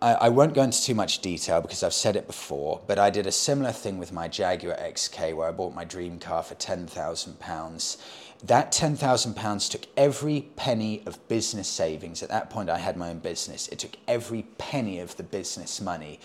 [0.02, 3.10] I, I, won't go into too much detail because I've said it before, but I
[3.10, 6.56] did a similar thing with my Jaguar XK where I bought my dream car for
[6.56, 7.98] £10,000.
[8.44, 12.22] That £10,000 took every penny of business savings.
[12.22, 13.70] At that point, I had my own business.
[13.70, 16.20] It took every penny of the business money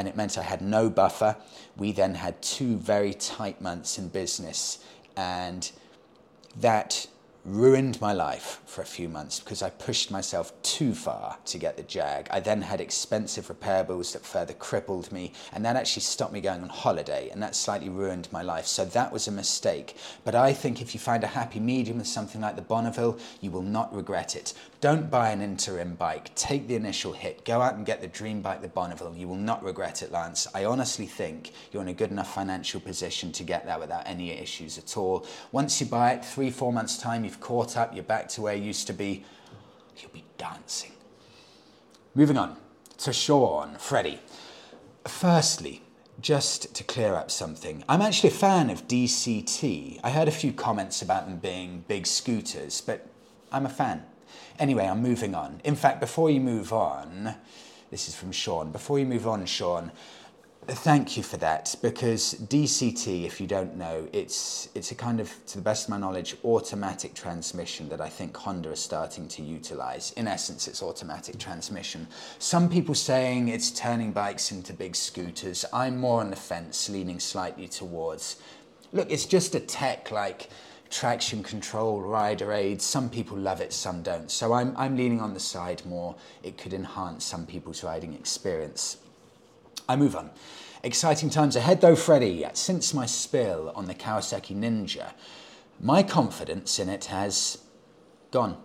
[0.00, 1.36] and it meant I had no buffer.
[1.76, 4.78] We then had two very tight months in business,
[5.14, 5.70] and
[6.58, 7.06] that
[7.44, 11.76] ruined my life for a few months because I pushed myself too far to get
[11.76, 12.28] the Jag.
[12.30, 16.40] I then had expensive repair bills that further crippled me, and that actually stopped me
[16.40, 18.66] going on holiday, and that slightly ruined my life.
[18.66, 19.96] So that was a mistake.
[20.24, 23.50] But I think if you find a happy medium with something like the Bonneville, you
[23.50, 24.52] will not regret it.
[24.80, 26.34] Don't buy an interim bike.
[26.34, 27.44] Take the initial hit.
[27.44, 29.14] Go out and get the dream bike, the Bonneville.
[29.14, 30.46] You will not regret it, Lance.
[30.54, 34.30] I honestly think you're in a good enough financial position to get that without any
[34.30, 35.26] issues at all.
[35.52, 38.54] Once you buy it, three, four months' time, you've caught up, you're back to where
[38.54, 39.24] you used to be.
[39.96, 40.90] You'll be dancing.
[42.12, 42.56] Moving on
[42.98, 44.18] to Sean, Freddie.
[45.06, 45.82] Firstly,
[46.20, 50.00] just to clear up something, I'm actually a fan of DCT.
[50.02, 53.06] I heard a few comments about them being big scooters, but
[53.52, 54.02] I'm a fan.
[54.58, 55.60] Anyway, I'm moving on.
[55.62, 57.36] In fact, before you move on,
[57.92, 58.72] this is from Sean.
[58.72, 59.92] Before you move on, Sean,
[60.72, 65.28] Thank you for that, because DCT, if you don't know, it's it's a kind of,
[65.46, 69.42] to the best of my knowledge, automatic transmission that I think Honda is starting to
[69.42, 70.12] utilize.
[70.12, 72.06] In essence, it's automatic transmission.
[72.38, 75.64] Some people saying it's turning bikes into big scooters.
[75.72, 78.36] I'm more on the fence, leaning slightly towards.
[78.92, 80.50] Look, it's just a tech like
[80.88, 82.84] traction control, rider aids.
[82.84, 84.30] Some people love it, some don't.
[84.30, 86.14] So I'm I'm leaning on the side more.
[86.44, 88.98] It could enhance some people's riding experience.
[89.90, 90.30] I move on.
[90.84, 92.46] Exciting times ahead though, Freddie.
[92.52, 95.14] Since my spill on the Kawasaki Ninja,
[95.80, 97.58] my confidence in it has
[98.30, 98.56] gone.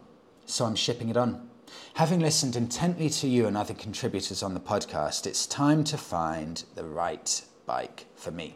[0.46, 1.50] So I'm shipping it on.
[1.96, 6.64] Having listened intently to you and other contributors on the podcast, it's time to find
[6.76, 8.54] the right bike for me.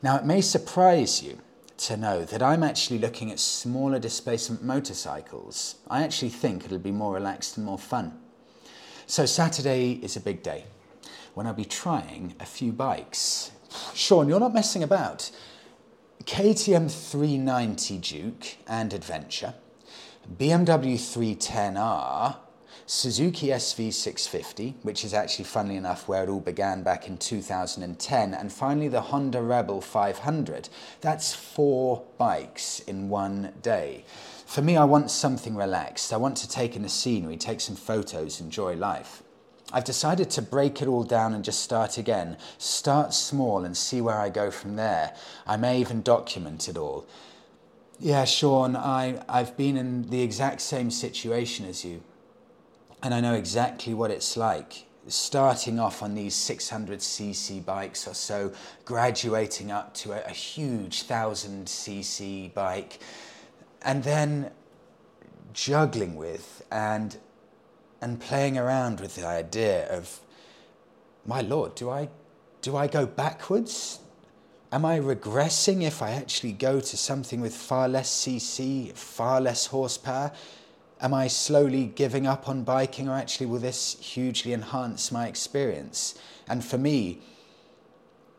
[0.00, 1.40] Now, it may surprise you
[1.78, 5.74] to know that I'm actually looking at smaller displacement motorcycles.
[5.88, 8.16] I actually think it'll be more relaxed and more fun.
[9.08, 10.66] So, Saturday is a big day
[11.34, 13.52] when I'll be trying a few bikes.
[13.94, 15.30] Sean, you're not messing about.
[16.24, 19.54] KTM 390 Duke and Adventure,
[20.36, 22.36] BMW 310R,
[22.86, 28.52] Suzuki SV650, which is actually, funnily enough, where it all began back in 2010, and
[28.52, 30.68] finally the Honda Rebel 500.
[31.00, 34.04] That's four bikes in one day.
[34.44, 36.12] For me, I want something relaxed.
[36.12, 39.22] I want to take in the scenery, take some photos, enjoy life.
[39.72, 42.36] I've decided to break it all down and just start again.
[42.58, 45.14] Start small and see where I go from there.
[45.46, 47.06] I may even document it all.
[47.98, 52.02] Yeah, Sean, I, I've been in the exact same situation as you.
[53.02, 54.86] And I know exactly what it's like.
[55.06, 58.52] Starting off on these 600cc bikes or so,
[58.84, 63.00] graduating up to a, a huge 1000cc bike,
[63.82, 64.50] and then
[65.52, 67.16] juggling with and
[68.00, 70.20] and playing around with the idea of,
[71.26, 72.08] my Lord, do I,
[72.62, 74.00] do I go backwards?
[74.72, 79.66] Am I regressing if I actually go to something with far less CC, far less
[79.66, 80.32] horsepower?
[81.00, 86.14] Am I slowly giving up on biking, or actually will this hugely enhance my experience?
[86.48, 87.20] And for me,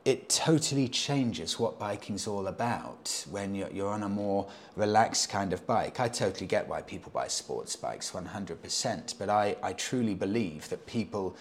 [0.03, 5.53] it totally changes what biking's all about when you're, you're, on a more relaxed kind
[5.53, 5.99] of bike.
[5.99, 10.87] I totally get why people buy sports bikes 100%, but I, I truly believe that
[10.87, 11.35] people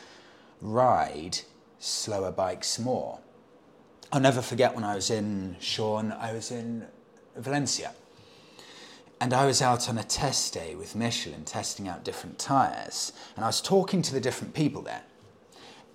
[0.60, 1.38] ride
[1.78, 3.18] slower bikes more.
[4.12, 6.84] I'll never forget when I was in Sean, I was in
[7.36, 7.92] Valencia.
[9.22, 13.12] And I was out on a test day with Michelin testing out different tyres.
[13.36, 15.02] And I was talking to the different people there.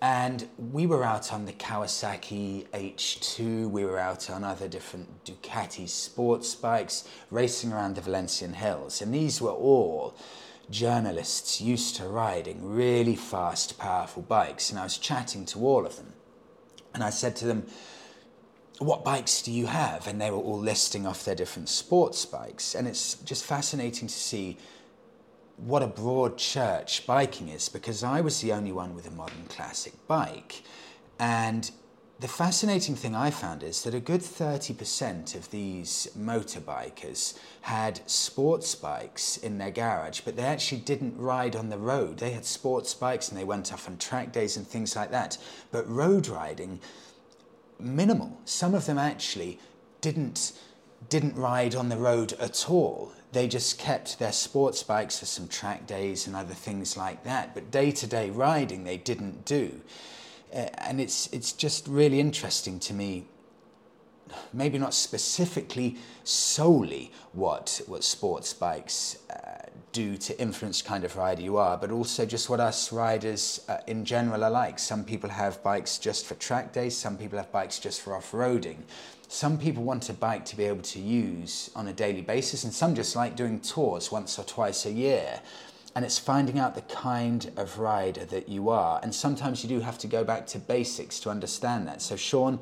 [0.01, 5.87] And we were out on the Kawasaki H2, we were out on other different Ducati
[5.87, 9.01] sports bikes, racing around the Valencian hills.
[9.01, 10.15] And these were all
[10.69, 14.69] journalists used to riding really fast, powerful bikes.
[14.69, 16.13] And I was chatting to all of them.
[16.93, 17.65] And I said to them,
[18.79, 20.07] what bikes do you have?
[20.07, 22.75] And they were all listing off their different sports bikes.
[22.75, 24.57] And it's just fascinating to see
[25.57, 29.45] what a broad church biking is because I was the only one with a modern
[29.47, 30.63] classic bike.
[31.17, 31.69] And
[32.19, 38.73] the fascinating thing I found is that a good 30% of these motorbikers had sports
[38.75, 42.19] bikes in their garage, but they actually didn't ride on the road.
[42.19, 45.37] They had sports bikes and they went off on track days and things like that.
[45.71, 46.79] But road riding,
[47.79, 48.39] minimal.
[48.45, 49.59] Some of them actually
[50.01, 50.53] didn't
[51.09, 55.45] didn't ride on the road at all they just kept their sports bikes for some
[55.49, 57.53] track days and other things like that.
[57.53, 59.81] But day to day riding, they didn't do.
[60.53, 63.25] Uh, and it's, it's just really interesting to me
[64.53, 69.55] maybe not specifically solely what what sports bikes uh,
[69.91, 73.77] do to influence kind of rider you are, but also just what us riders uh,
[73.87, 74.77] in general are like.
[74.77, 78.31] Some people have bikes just for track days, some people have bikes just for off
[78.33, 78.79] roading.
[79.27, 82.73] Some people want a bike to be able to use on a daily basis, and
[82.73, 85.39] some just like doing tours once or twice a year.
[85.95, 88.99] And it's finding out the kind of rider that you are.
[89.01, 92.01] And sometimes you do have to go back to basics to understand that.
[92.01, 92.59] So, Sean,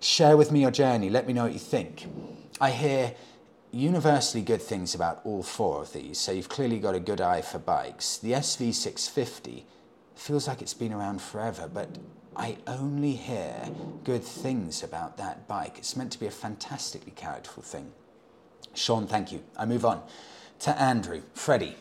[0.00, 1.10] share with me your journey.
[1.10, 2.06] Let me know what you think.
[2.60, 3.14] I hear
[3.70, 7.42] universally good things about all four of these, so you've clearly got a good eye
[7.42, 8.18] for bikes.
[8.18, 9.64] The SV650
[10.14, 11.88] feels like it's been around forever, but
[12.34, 13.68] I only hear
[14.04, 15.78] good things about that bike.
[15.78, 17.92] It's meant to be a fantastically characterful thing.
[18.74, 19.42] Sean, thank you.
[19.56, 20.02] I move on
[20.60, 21.22] to Andrew.
[21.34, 21.76] Freddie.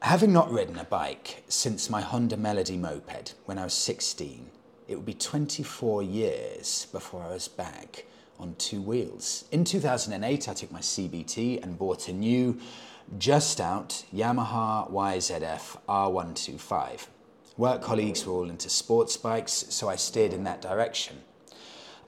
[0.00, 4.48] Having not ridden a bike since my Honda Melody moped when I was 16,
[4.88, 8.06] it would be 24 years before I was back
[8.38, 9.44] on two wheels.
[9.52, 12.58] In 2008, I took my CBT and bought a new
[13.18, 17.06] just out Yamaha YZF R125.
[17.58, 21.18] Work colleagues were all into sports bikes, so I steered in that direction.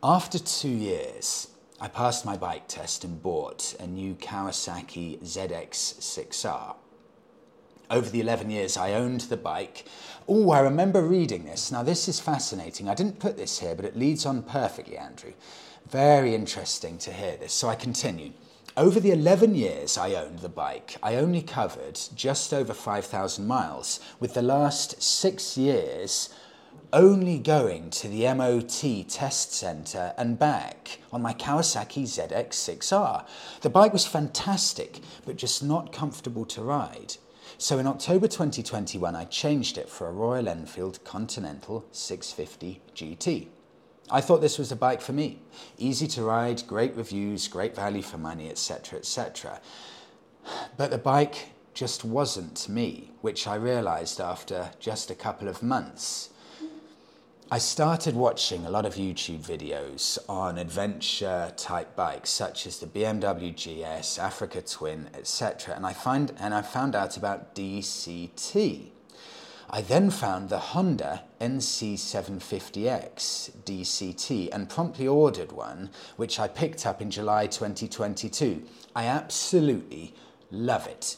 [0.03, 1.49] After two years,
[1.81, 6.77] I passed my bike test and bought a new Kawasaki ZX6R.
[7.91, 9.85] Over the 11 years I owned the bike,
[10.29, 11.73] oh, I remember reading this.
[11.73, 12.89] Now, this is fascinating.
[12.89, 15.33] I didn't put this here, but it leads on perfectly, Andrew.
[15.89, 17.53] Very interesting to hear this.
[17.53, 18.33] So I continue.
[18.77, 23.99] Over the 11 years I owned the bike, I only covered just over 5,000 miles,
[24.21, 26.29] with the last six years
[26.93, 33.27] only going to the MOT test centre and back on my Kawasaki ZX6R.
[33.63, 37.17] The bike was fantastic, but just not comfortable to ride.
[37.61, 43.49] So in October 2021, I changed it for a Royal Enfield Continental 650 GT.
[44.11, 45.43] I thought this was a bike for me.
[45.77, 49.61] Easy to ride, great reviews, great value for money, etc., etc.
[50.79, 56.31] But the bike just wasn't me, which I realized after just a couple of months.
[57.53, 62.87] I started watching a lot of YouTube videos on adventure type bikes such as the
[62.87, 65.75] BMW GS, Africa Twin, etc.
[65.75, 68.91] and I find and I found out about DCT.
[69.69, 77.03] I then found the Honda NC750X DCT and promptly ordered one, which I picked up
[77.03, 78.63] in July 2022.
[78.95, 80.15] I absolutely
[80.53, 81.17] love it.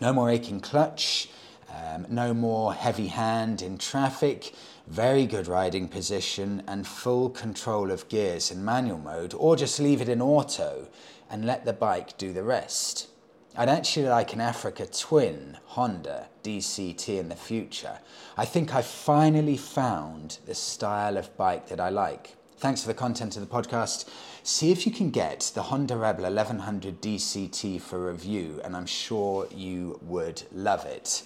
[0.00, 1.28] No more aching clutch,
[1.72, 4.52] um, no more heavy hand in traffic,
[4.86, 10.00] very good riding position, and full control of gears in manual mode, or just leave
[10.00, 10.88] it in auto
[11.30, 13.08] and let the bike do the rest.
[13.56, 17.98] I'd actually like an Africa Twin Honda DCT in the future.
[18.36, 22.34] I think I finally found the style of bike that I like.
[22.56, 24.08] Thanks for the content of the podcast.
[24.42, 29.48] See if you can get the Honda Rebel 1100 DCT for review, and I'm sure
[29.54, 31.22] you would love it.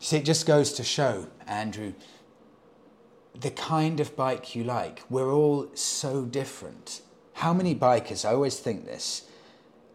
[0.00, 1.92] See, it just goes to show, Andrew,
[3.38, 5.02] the kind of bike you like.
[5.08, 7.00] We're all so different.
[7.34, 9.26] How many bikers, I always think this,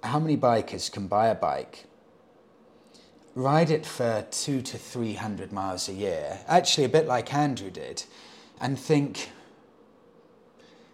[0.04, 1.86] how many bikers can buy a bike,
[3.36, 7.70] ride it for two to three hundred miles a year, actually a bit like Andrew
[7.70, 8.04] did,
[8.60, 9.30] and think,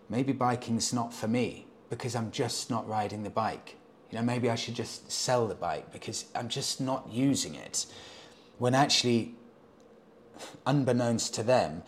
[0.10, 3.76] maybe biking's not for me because I'm just not riding the bike.
[4.10, 7.86] You know, maybe I should just sell the bike because I'm just not using it.
[8.58, 9.36] When actually,
[10.66, 11.84] unbeknownst to them,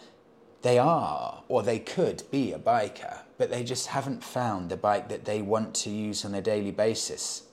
[0.64, 5.10] they are or they could be a biker, but they just haven't found the bike
[5.10, 7.44] that they want to use on a daily basis.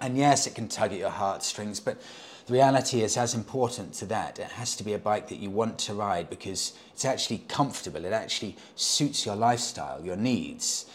[0.00, 2.00] And yes, it can tug at your heartstrings, but
[2.46, 5.50] the reality is, as important to that, it has to be a bike that you
[5.50, 10.86] want to ride because it's actually comfortable, it actually suits your lifestyle, your needs.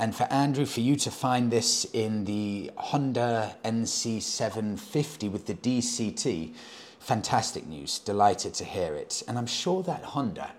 [0.00, 6.54] And for Andrew, for you to find this in the Honda NC750 with the DCT,
[6.98, 7.98] fantastic news.
[7.98, 9.22] Delighted to hear it.
[9.28, 10.52] And I'm sure that Honda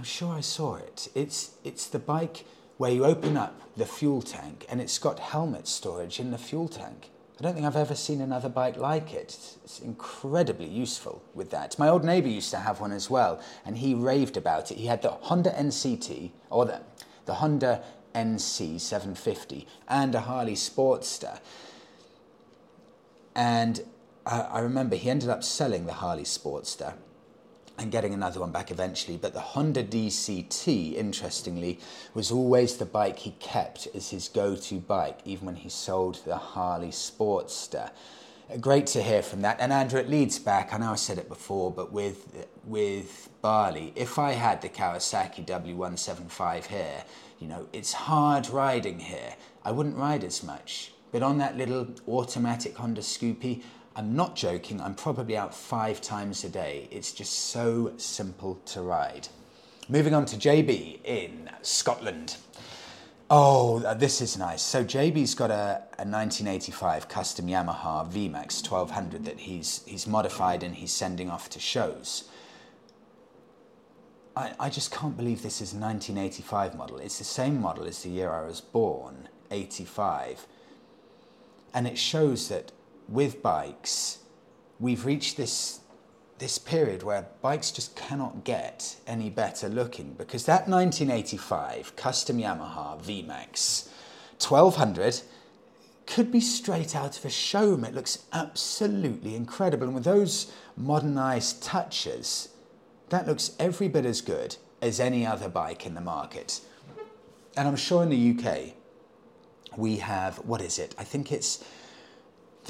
[0.00, 1.10] I'm sure I saw it.
[1.14, 2.46] It's, it's the bike
[2.78, 6.68] where you open up the fuel tank and it's got helmet storage in the fuel
[6.68, 7.10] tank.
[7.38, 9.36] I don't think I've ever seen another bike like it.
[9.62, 11.78] It's incredibly useful with that.
[11.78, 14.78] My old neighbour used to have one as well, and he raved about it.
[14.78, 16.80] He had the Honda NCT, or the,
[17.26, 17.82] the Honda
[18.14, 21.40] NC 750, and a Harley Sportster.
[23.34, 23.82] And
[24.24, 26.94] I, I remember he ended up selling the Harley Sportster
[27.80, 29.16] and getting another one back eventually.
[29.16, 31.80] But the Honda DCT, interestingly,
[32.14, 36.20] was always the bike he kept as his go to bike, even when he sold
[36.24, 37.90] the Harley Sportster.
[38.60, 39.58] Great to hear from that.
[39.60, 43.92] And Andrew, it leads back, I know I said it before, but with, with Bali,
[43.94, 47.04] if I had the Kawasaki W175 here,
[47.38, 49.34] you know, it's hard riding here.
[49.64, 50.92] I wouldn't ride as much.
[51.12, 53.62] But on that little automatic Honda Scoopy,
[53.96, 56.88] I'm not joking, I'm probably out five times a day.
[56.90, 59.28] It's just so simple to ride.
[59.88, 62.36] Moving on to JB in Scotland.
[63.28, 64.62] Oh, uh, this is nice.
[64.62, 70.74] So JB's got a, a 1985 custom Yamaha VMAX 1200 that he's, he's modified and
[70.74, 72.24] he's sending off to shows.
[74.36, 76.98] I, I just can't believe this is a 1985 model.
[76.98, 80.46] It's the same model as the year I was born, 85.
[81.74, 82.72] And it shows that
[83.10, 84.18] with bikes,
[84.78, 85.80] we've reached this,
[86.38, 93.02] this period where bikes just cannot get any better looking because that 1985 custom Yamaha
[93.02, 93.88] VMAX
[94.40, 95.20] 1200
[96.06, 97.84] could be straight out of a showroom.
[97.84, 99.86] It looks absolutely incredible.
[99.86, 102.48] And with those modernized touches,
[103.10, 106.60] that looks every bit as good as any other bike in the market.
[107.56, 108.74] And I'm sure in the UK,
[109.76, 110.94] we have, what is it?
[110.98, 111.64] I think it's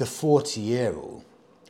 [0.01, 1.23] the 40 year rule,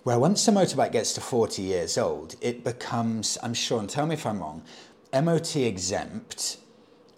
[0.04, 4.06] where once a motorbike gets to 40 years old, it becomes, I'm sure, and tell
[4.06, 4.64] me if I'm wrong,
[5.12, 6.56] MOT exempt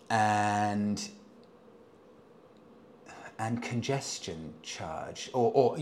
[0.09, 1.07] and
[3.39, 5.77] and congestion charge, or, or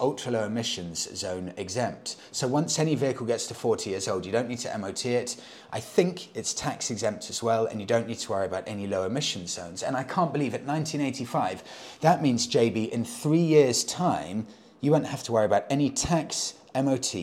[0.00, 2.16] ultra low emissions zone exempt.
[2.32, 5.36] So once any vehicle gets to 40 years old, you don't need to MOT it.
[5.72, 8.86] I think it's tax exempt as well, and you don't need to worry about any
[8.86, 9.82] low emission zones.
[9.82, 11.62] And I can't believe at 1985,
[12.00, 14.46] that means, JB, in three years' time,
[14.80, 17.14] you won't have to worry about any tax, MOT,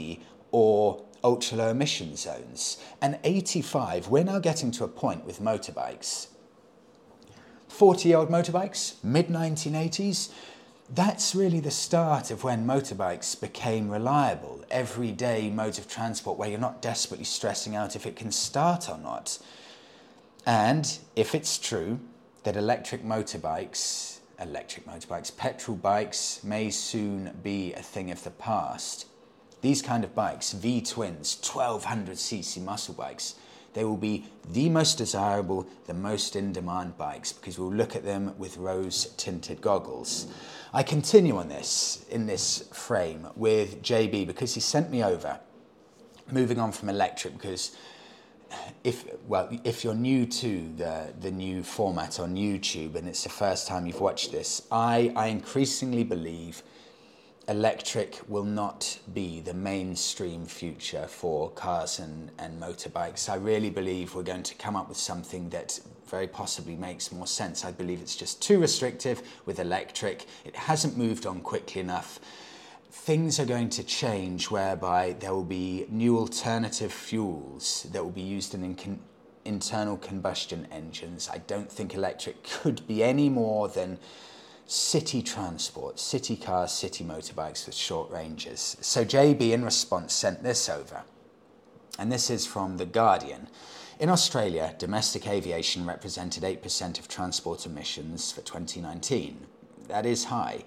[0.51, 2.77] or ultra low emission zones.
[3.01, 6.27] And 85, we're now getting to a point with motorbikes
[7.71, 10.29] 40 year old motorbikes, mid 1980s,
[10.93, 16.59] that's really the start of when motorbikes became reliable, everyday modes of transport where you're
[16.59, 19.39] not desperately stressing out if it can start or not.
[20.45, 21.99] And if it's true
[22.43, 29.05] that electric motorbikes, electric motorbikes, petrol bikes may soon be a thing of the past,
[29.61, 33.35] these kind of bikes, V twins, 1200cc muscle bikes,
[33.73, 38.03] they will be the most desirable, the most in demand bikes because we'll look at
[38.03, 40.27] them with rose tinted goggles.
[40.73, 45.39] I continue on this in this frame with JB because he sent me over.
[46.31, 47.75] Moving on from electric because
[48.83, 53.29] if well if you're new to the the new format on YouTube and it's the
[53.29, 56.63] first time you've watched this, I I increasingly believe
[57.47, 63.29] electric will not be the mainstream future for cars and, and motorbikes.
[63.29, 67.27] I really believe we're going to come up with something that very possibly makes more
[67.27, 67.65] sense.
[67.65, 70.27] I believe it's just too restrictive with electric.
[70.45, 72.19] It hasn't moved on quickly enough.
[72.91, 78.21] Things are going to change whereby there will be new alternative fuels that will be
[78.21, 78.99] used in, in
[79.45, 81.29] internal combustion engines.
[81.31, 83.97] I don't think electric could be any more than
[84.67, 88.75] city transport, city cars, city motorbikes with short ranges.
[88.81, 91.03] So JB, in response, sent this over.
[91.97, 93.47] And this is from The Guardian.
[93.99, 99.47] In Australia, domestic aviation represented 8% of transport emissions for 2019.
[99.87, 100.65] That is high.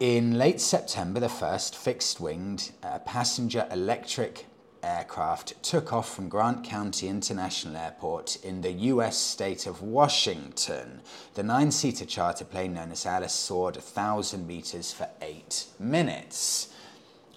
[0.00, 4.46] In late September, the first fixed winged uh, passenger electric
[4.82, 11.02] aircraft took off from Grant County International Airport in the US state of Washington.
[11.34, 16.70] The nine seater charter plane known as Alice soared 1,000 meters for eight minutes.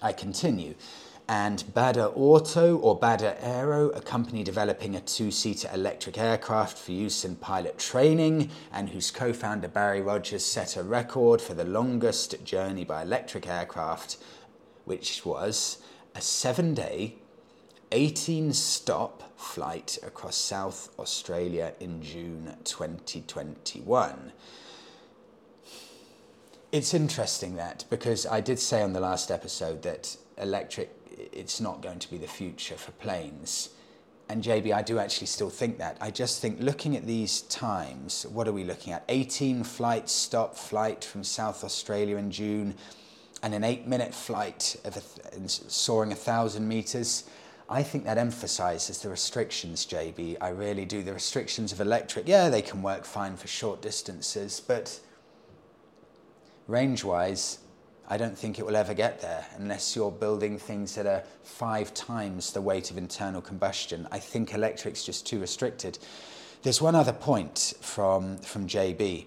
[0.00, 0.74] I continue.
[1.26, 6.92] And Bada Auto or Bada Aero, a company developing a two seater electric aircraft for
[6.92, 11.64] use in pilot training, and whose co founder Barry Rogers set a record for the
[11.64, 14.18] longest journey by electric aircraft,
[14.84, 15.78] which was
[16.14, 17.14] a seven day,
[17.90, 24.32] 18 stop flight across South Australia in June 2021.
[26.70, 31.82] It's interesting that because I did say on the last episode that electric it's not
[31.82, 33.70] going to be the future for planes.
[34.28, 35.98] And JB, I do actually still think that.
[36.00, 39.04] I just think looking at these times, what are we looking at?
[39.08, 42.74] 18 flight stop flight from South Australia in June
[43.42, 47.24] and an eight minute flight of a, soaring a thousand meters.
[47.68, 50.38] I think that emphasizes the restrictions, JB.
[50.40, 51.02] I really do.
[51.02, 54.98] The restrictions of electric, yeah, they can work fine for short distances, but
[56.66, 57.58] range wise,
[58.08, 61.94] I don't think it will ever get there unless you're building things that are five
[61.94, 64.06] times the weight of internal combustion.
[64.12, 65.98] I think electric's just too restricted.
[66.62, 69.26] There's one other point from, from JB.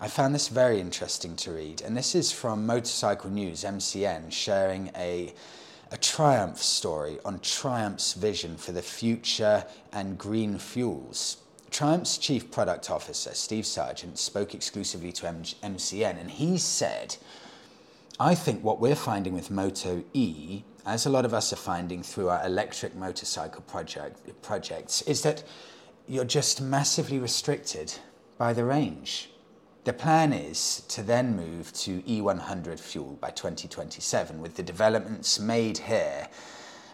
[0.00, 4.90] I found this very interesting to read, and this is from Motorcycle News, MCN, sharing
[4.96, 5.32] a
[5.92, 11.36] a Triumph story on Triumph's vision for the future and green fuels.
[11.70, 17.16] Triumph's chief product officer, Steve Sargent, spoke exclusively to MCN and he said,
[18.20, 22.02] I think what we're finding with Moto E, as a lot of us are finding
[22.02, 25.42] through our electric motorcycle project, projects, is that
[26.06, 27.94] you're just massively restricted
[28.36, 29.30] by the range.
[29.84, 35.78] The plan is to then move to E100 fuel by 2027 with the developments made
[35.78, 36.28] here.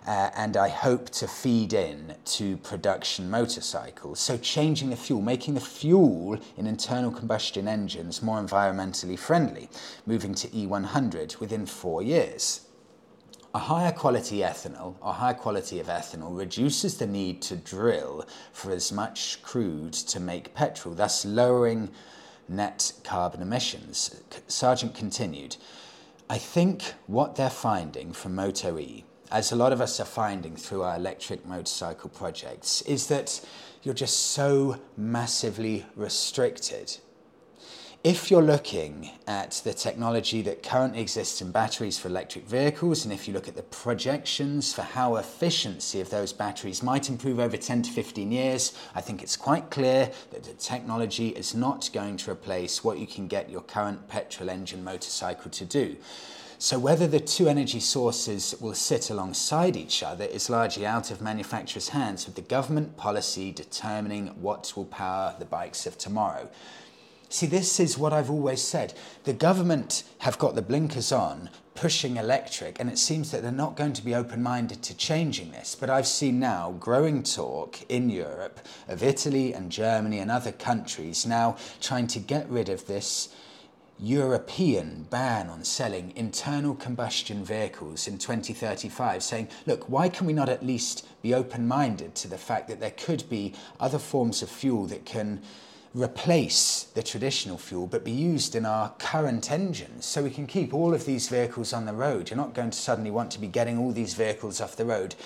[0.06, 4.20] Uh, and I hope to feed in to production motorcycles.
[4.20, 9.68] So, changing the fuel, making the fuel in internal combustion engines more environmentally friendly,
[10.06, 12.62] moving to E100 within four years.
[13.54, 18.70] A higher quality ethanol, or higher quality of ethanol, reduces the need to drill for
[18.72, 21.90] as much crude to make petrol, thus lowering
[22.46, 24.14] net carbon emissions.
[24.48, 25.56] Sargent continued,
[26.30, 30.56] I think what they're finding from Moto E, as a lot of us are finding
[30.56, 33.40] through our electric motorcycle projects, is that
[33.82, 36.98] you're just so massively restricted.
[38.04, 43.12] if you're looking at the technology that currently exists in batteries for electric vehicles, and
[43.12, 47.56] if you look at the projections for how efficiency of those batteries might improve over
[47.56, 52.16] 10 to 15 years, I think it's quite clear that the technology is not going
[52.18, 55.96] to replace what you can get your current petrol engine motorcycle to do.
[56.60, 61.20] So whether the two energy sources will sit alongside each other is largely out of
[61.20, 66.50] manufacturers' hands with the government policy determining what will power the bikes of tomorrow.
[67.28, 68.94] See, this is what I've always said.
[69.22, 73.76] The government have got the blinkers on, pushing electric, and it seems that they're not
[73.76, 75.76] going to be open minded to changing this.
[75.78, 81.24] But I've seen now growing talk in Europe of Italy and Germany and other countries
[81.24, 83.28] now trying to get rid of this
[84.00, 90.48] European ban on selling internal combustion vehicles in 2035, saying, look, why can we not
[90.48, 94.48] at least be open minded to the fact that there could be other forms of
[94.48, 95.42] fuel that can
[95.94, 100.72] replace the traditional fuel but be used in our current engines so we can keep
[100.72, 102.30] all of these vehicles on the road.
[102.30, 105.16] You're not going to suddenly want to be getting all these vehicles off the road.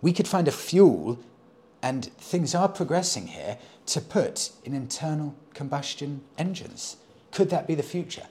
[0.00, 1.20] We could find a fuel,
[1.82, 6.96] and things are progressing here, to put in internal combustion engines.
[7.32, 8.26] Could that be the future?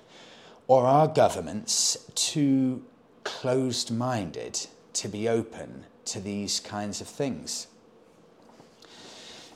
[0.67, 2.83] Or are governments too
[3.23, 7.67] closed minded to be open to these kinds of things?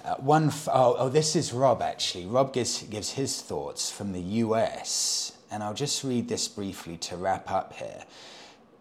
[0.03, 2.25] Uh, one, f- oh, oh, this is Rob actually.
[2.25, 7.17] Rob gives, gives his thoughts from the US, and I'll just read this briefly to
[7.17, 8.03] wrap up here.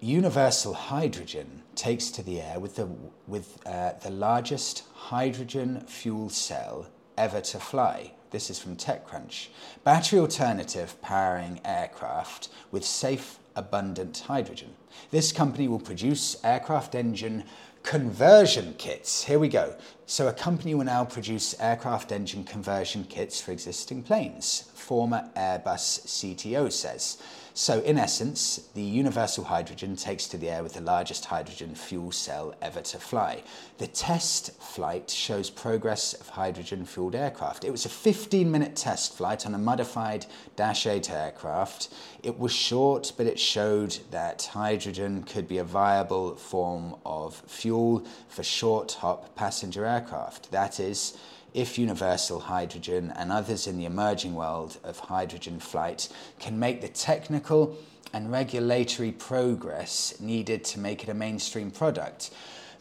[0.01, 2.89] Universal Hydrogen takes to the air with the,
[3.27, 6.87] with, uh, the largest hydrogen fuel cell
[7.19, 8.13] ever to fly.
[8.31, 9.49] This is from TechCrunch.
[9.83, 14.74] Battery alternative powering aircraft with safe, abundant hydrogen.
[15.11, 17.45] This company will produce aircraft engine
[17.83, 19.24] conversion kits.
[19.24, 19.74] Here we go.
[20.07, 26.07] So, a company will now produce aircraft engine conversion kits for existing planes, former Airbus
[26.07, 27.18] CTO says.
[27.55, 32.12] So, in essence, the universal hydrogen takes to the air with the largest hydrogen fuel
[32.12, 33.42] cell ever to fly.
[33.78, 37.64] The test flight shows progress of hydrogen fueled aircraft.
[37.64, 41.88] It was a 15 minute test flight on a modified Dash 8 aircraft.
[42.22, 48.05] It was short, but it showed that hydrogen could be a viable form of fuel
[48.28, 50.51] for short hop passenger aircraft.
[50.53, 51.18] That is,
[51.55, 56.88] if universal hydrogen and others in the emerging world of hydrogen flight can make the
[56.88, 57.76] technical
[58.12, 62.30] and regulatory progress needed to make it a mainstream product.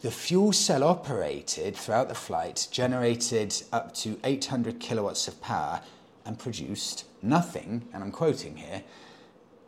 [0.02, 5.82] The fuel cell operated throughout the flight generated up to 800 kilowatts of power
[6.24, 8.82] and produced nothing, and I'm quoting here,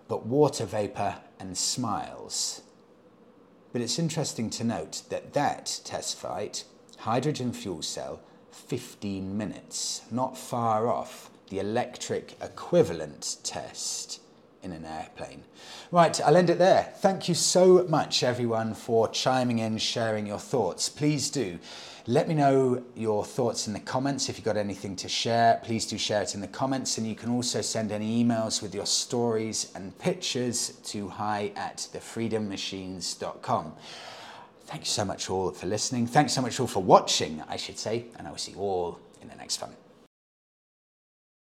[0.09, 2.63] but water vapour and smiles.
[3.73, 6.65] But it's interesting to note that that test flight,
[6.99, 8.21] hydrogen fuel cell,
[8.53, 14.21] 15 minutes, not far off the electric equivalent test
[14.63, 15.43] in an airplane.
[15.91, 16.93] Right, I'll end it there.
[16.99, 20.89] Thank you so much, everyone, for chiming in, sharing your thoughts.
[20.89, 21.59] Please do.
[22.07, 24.29] Let me know your thoughts in the comments.
[24.29, 26.99] If you've got anything to share, please do share it in the comments.
[26.99, 31.89] And you can also send any emails with your stories and pictures to hi at
[31.93, 33.73] thefreedommachines.com.
[34.73, 36.07] Thank you so much all for listening.
[36.07, 38.07] Thanks so much all for watching, I should say.
[38.17, 39.82] And I will see you all in the next one.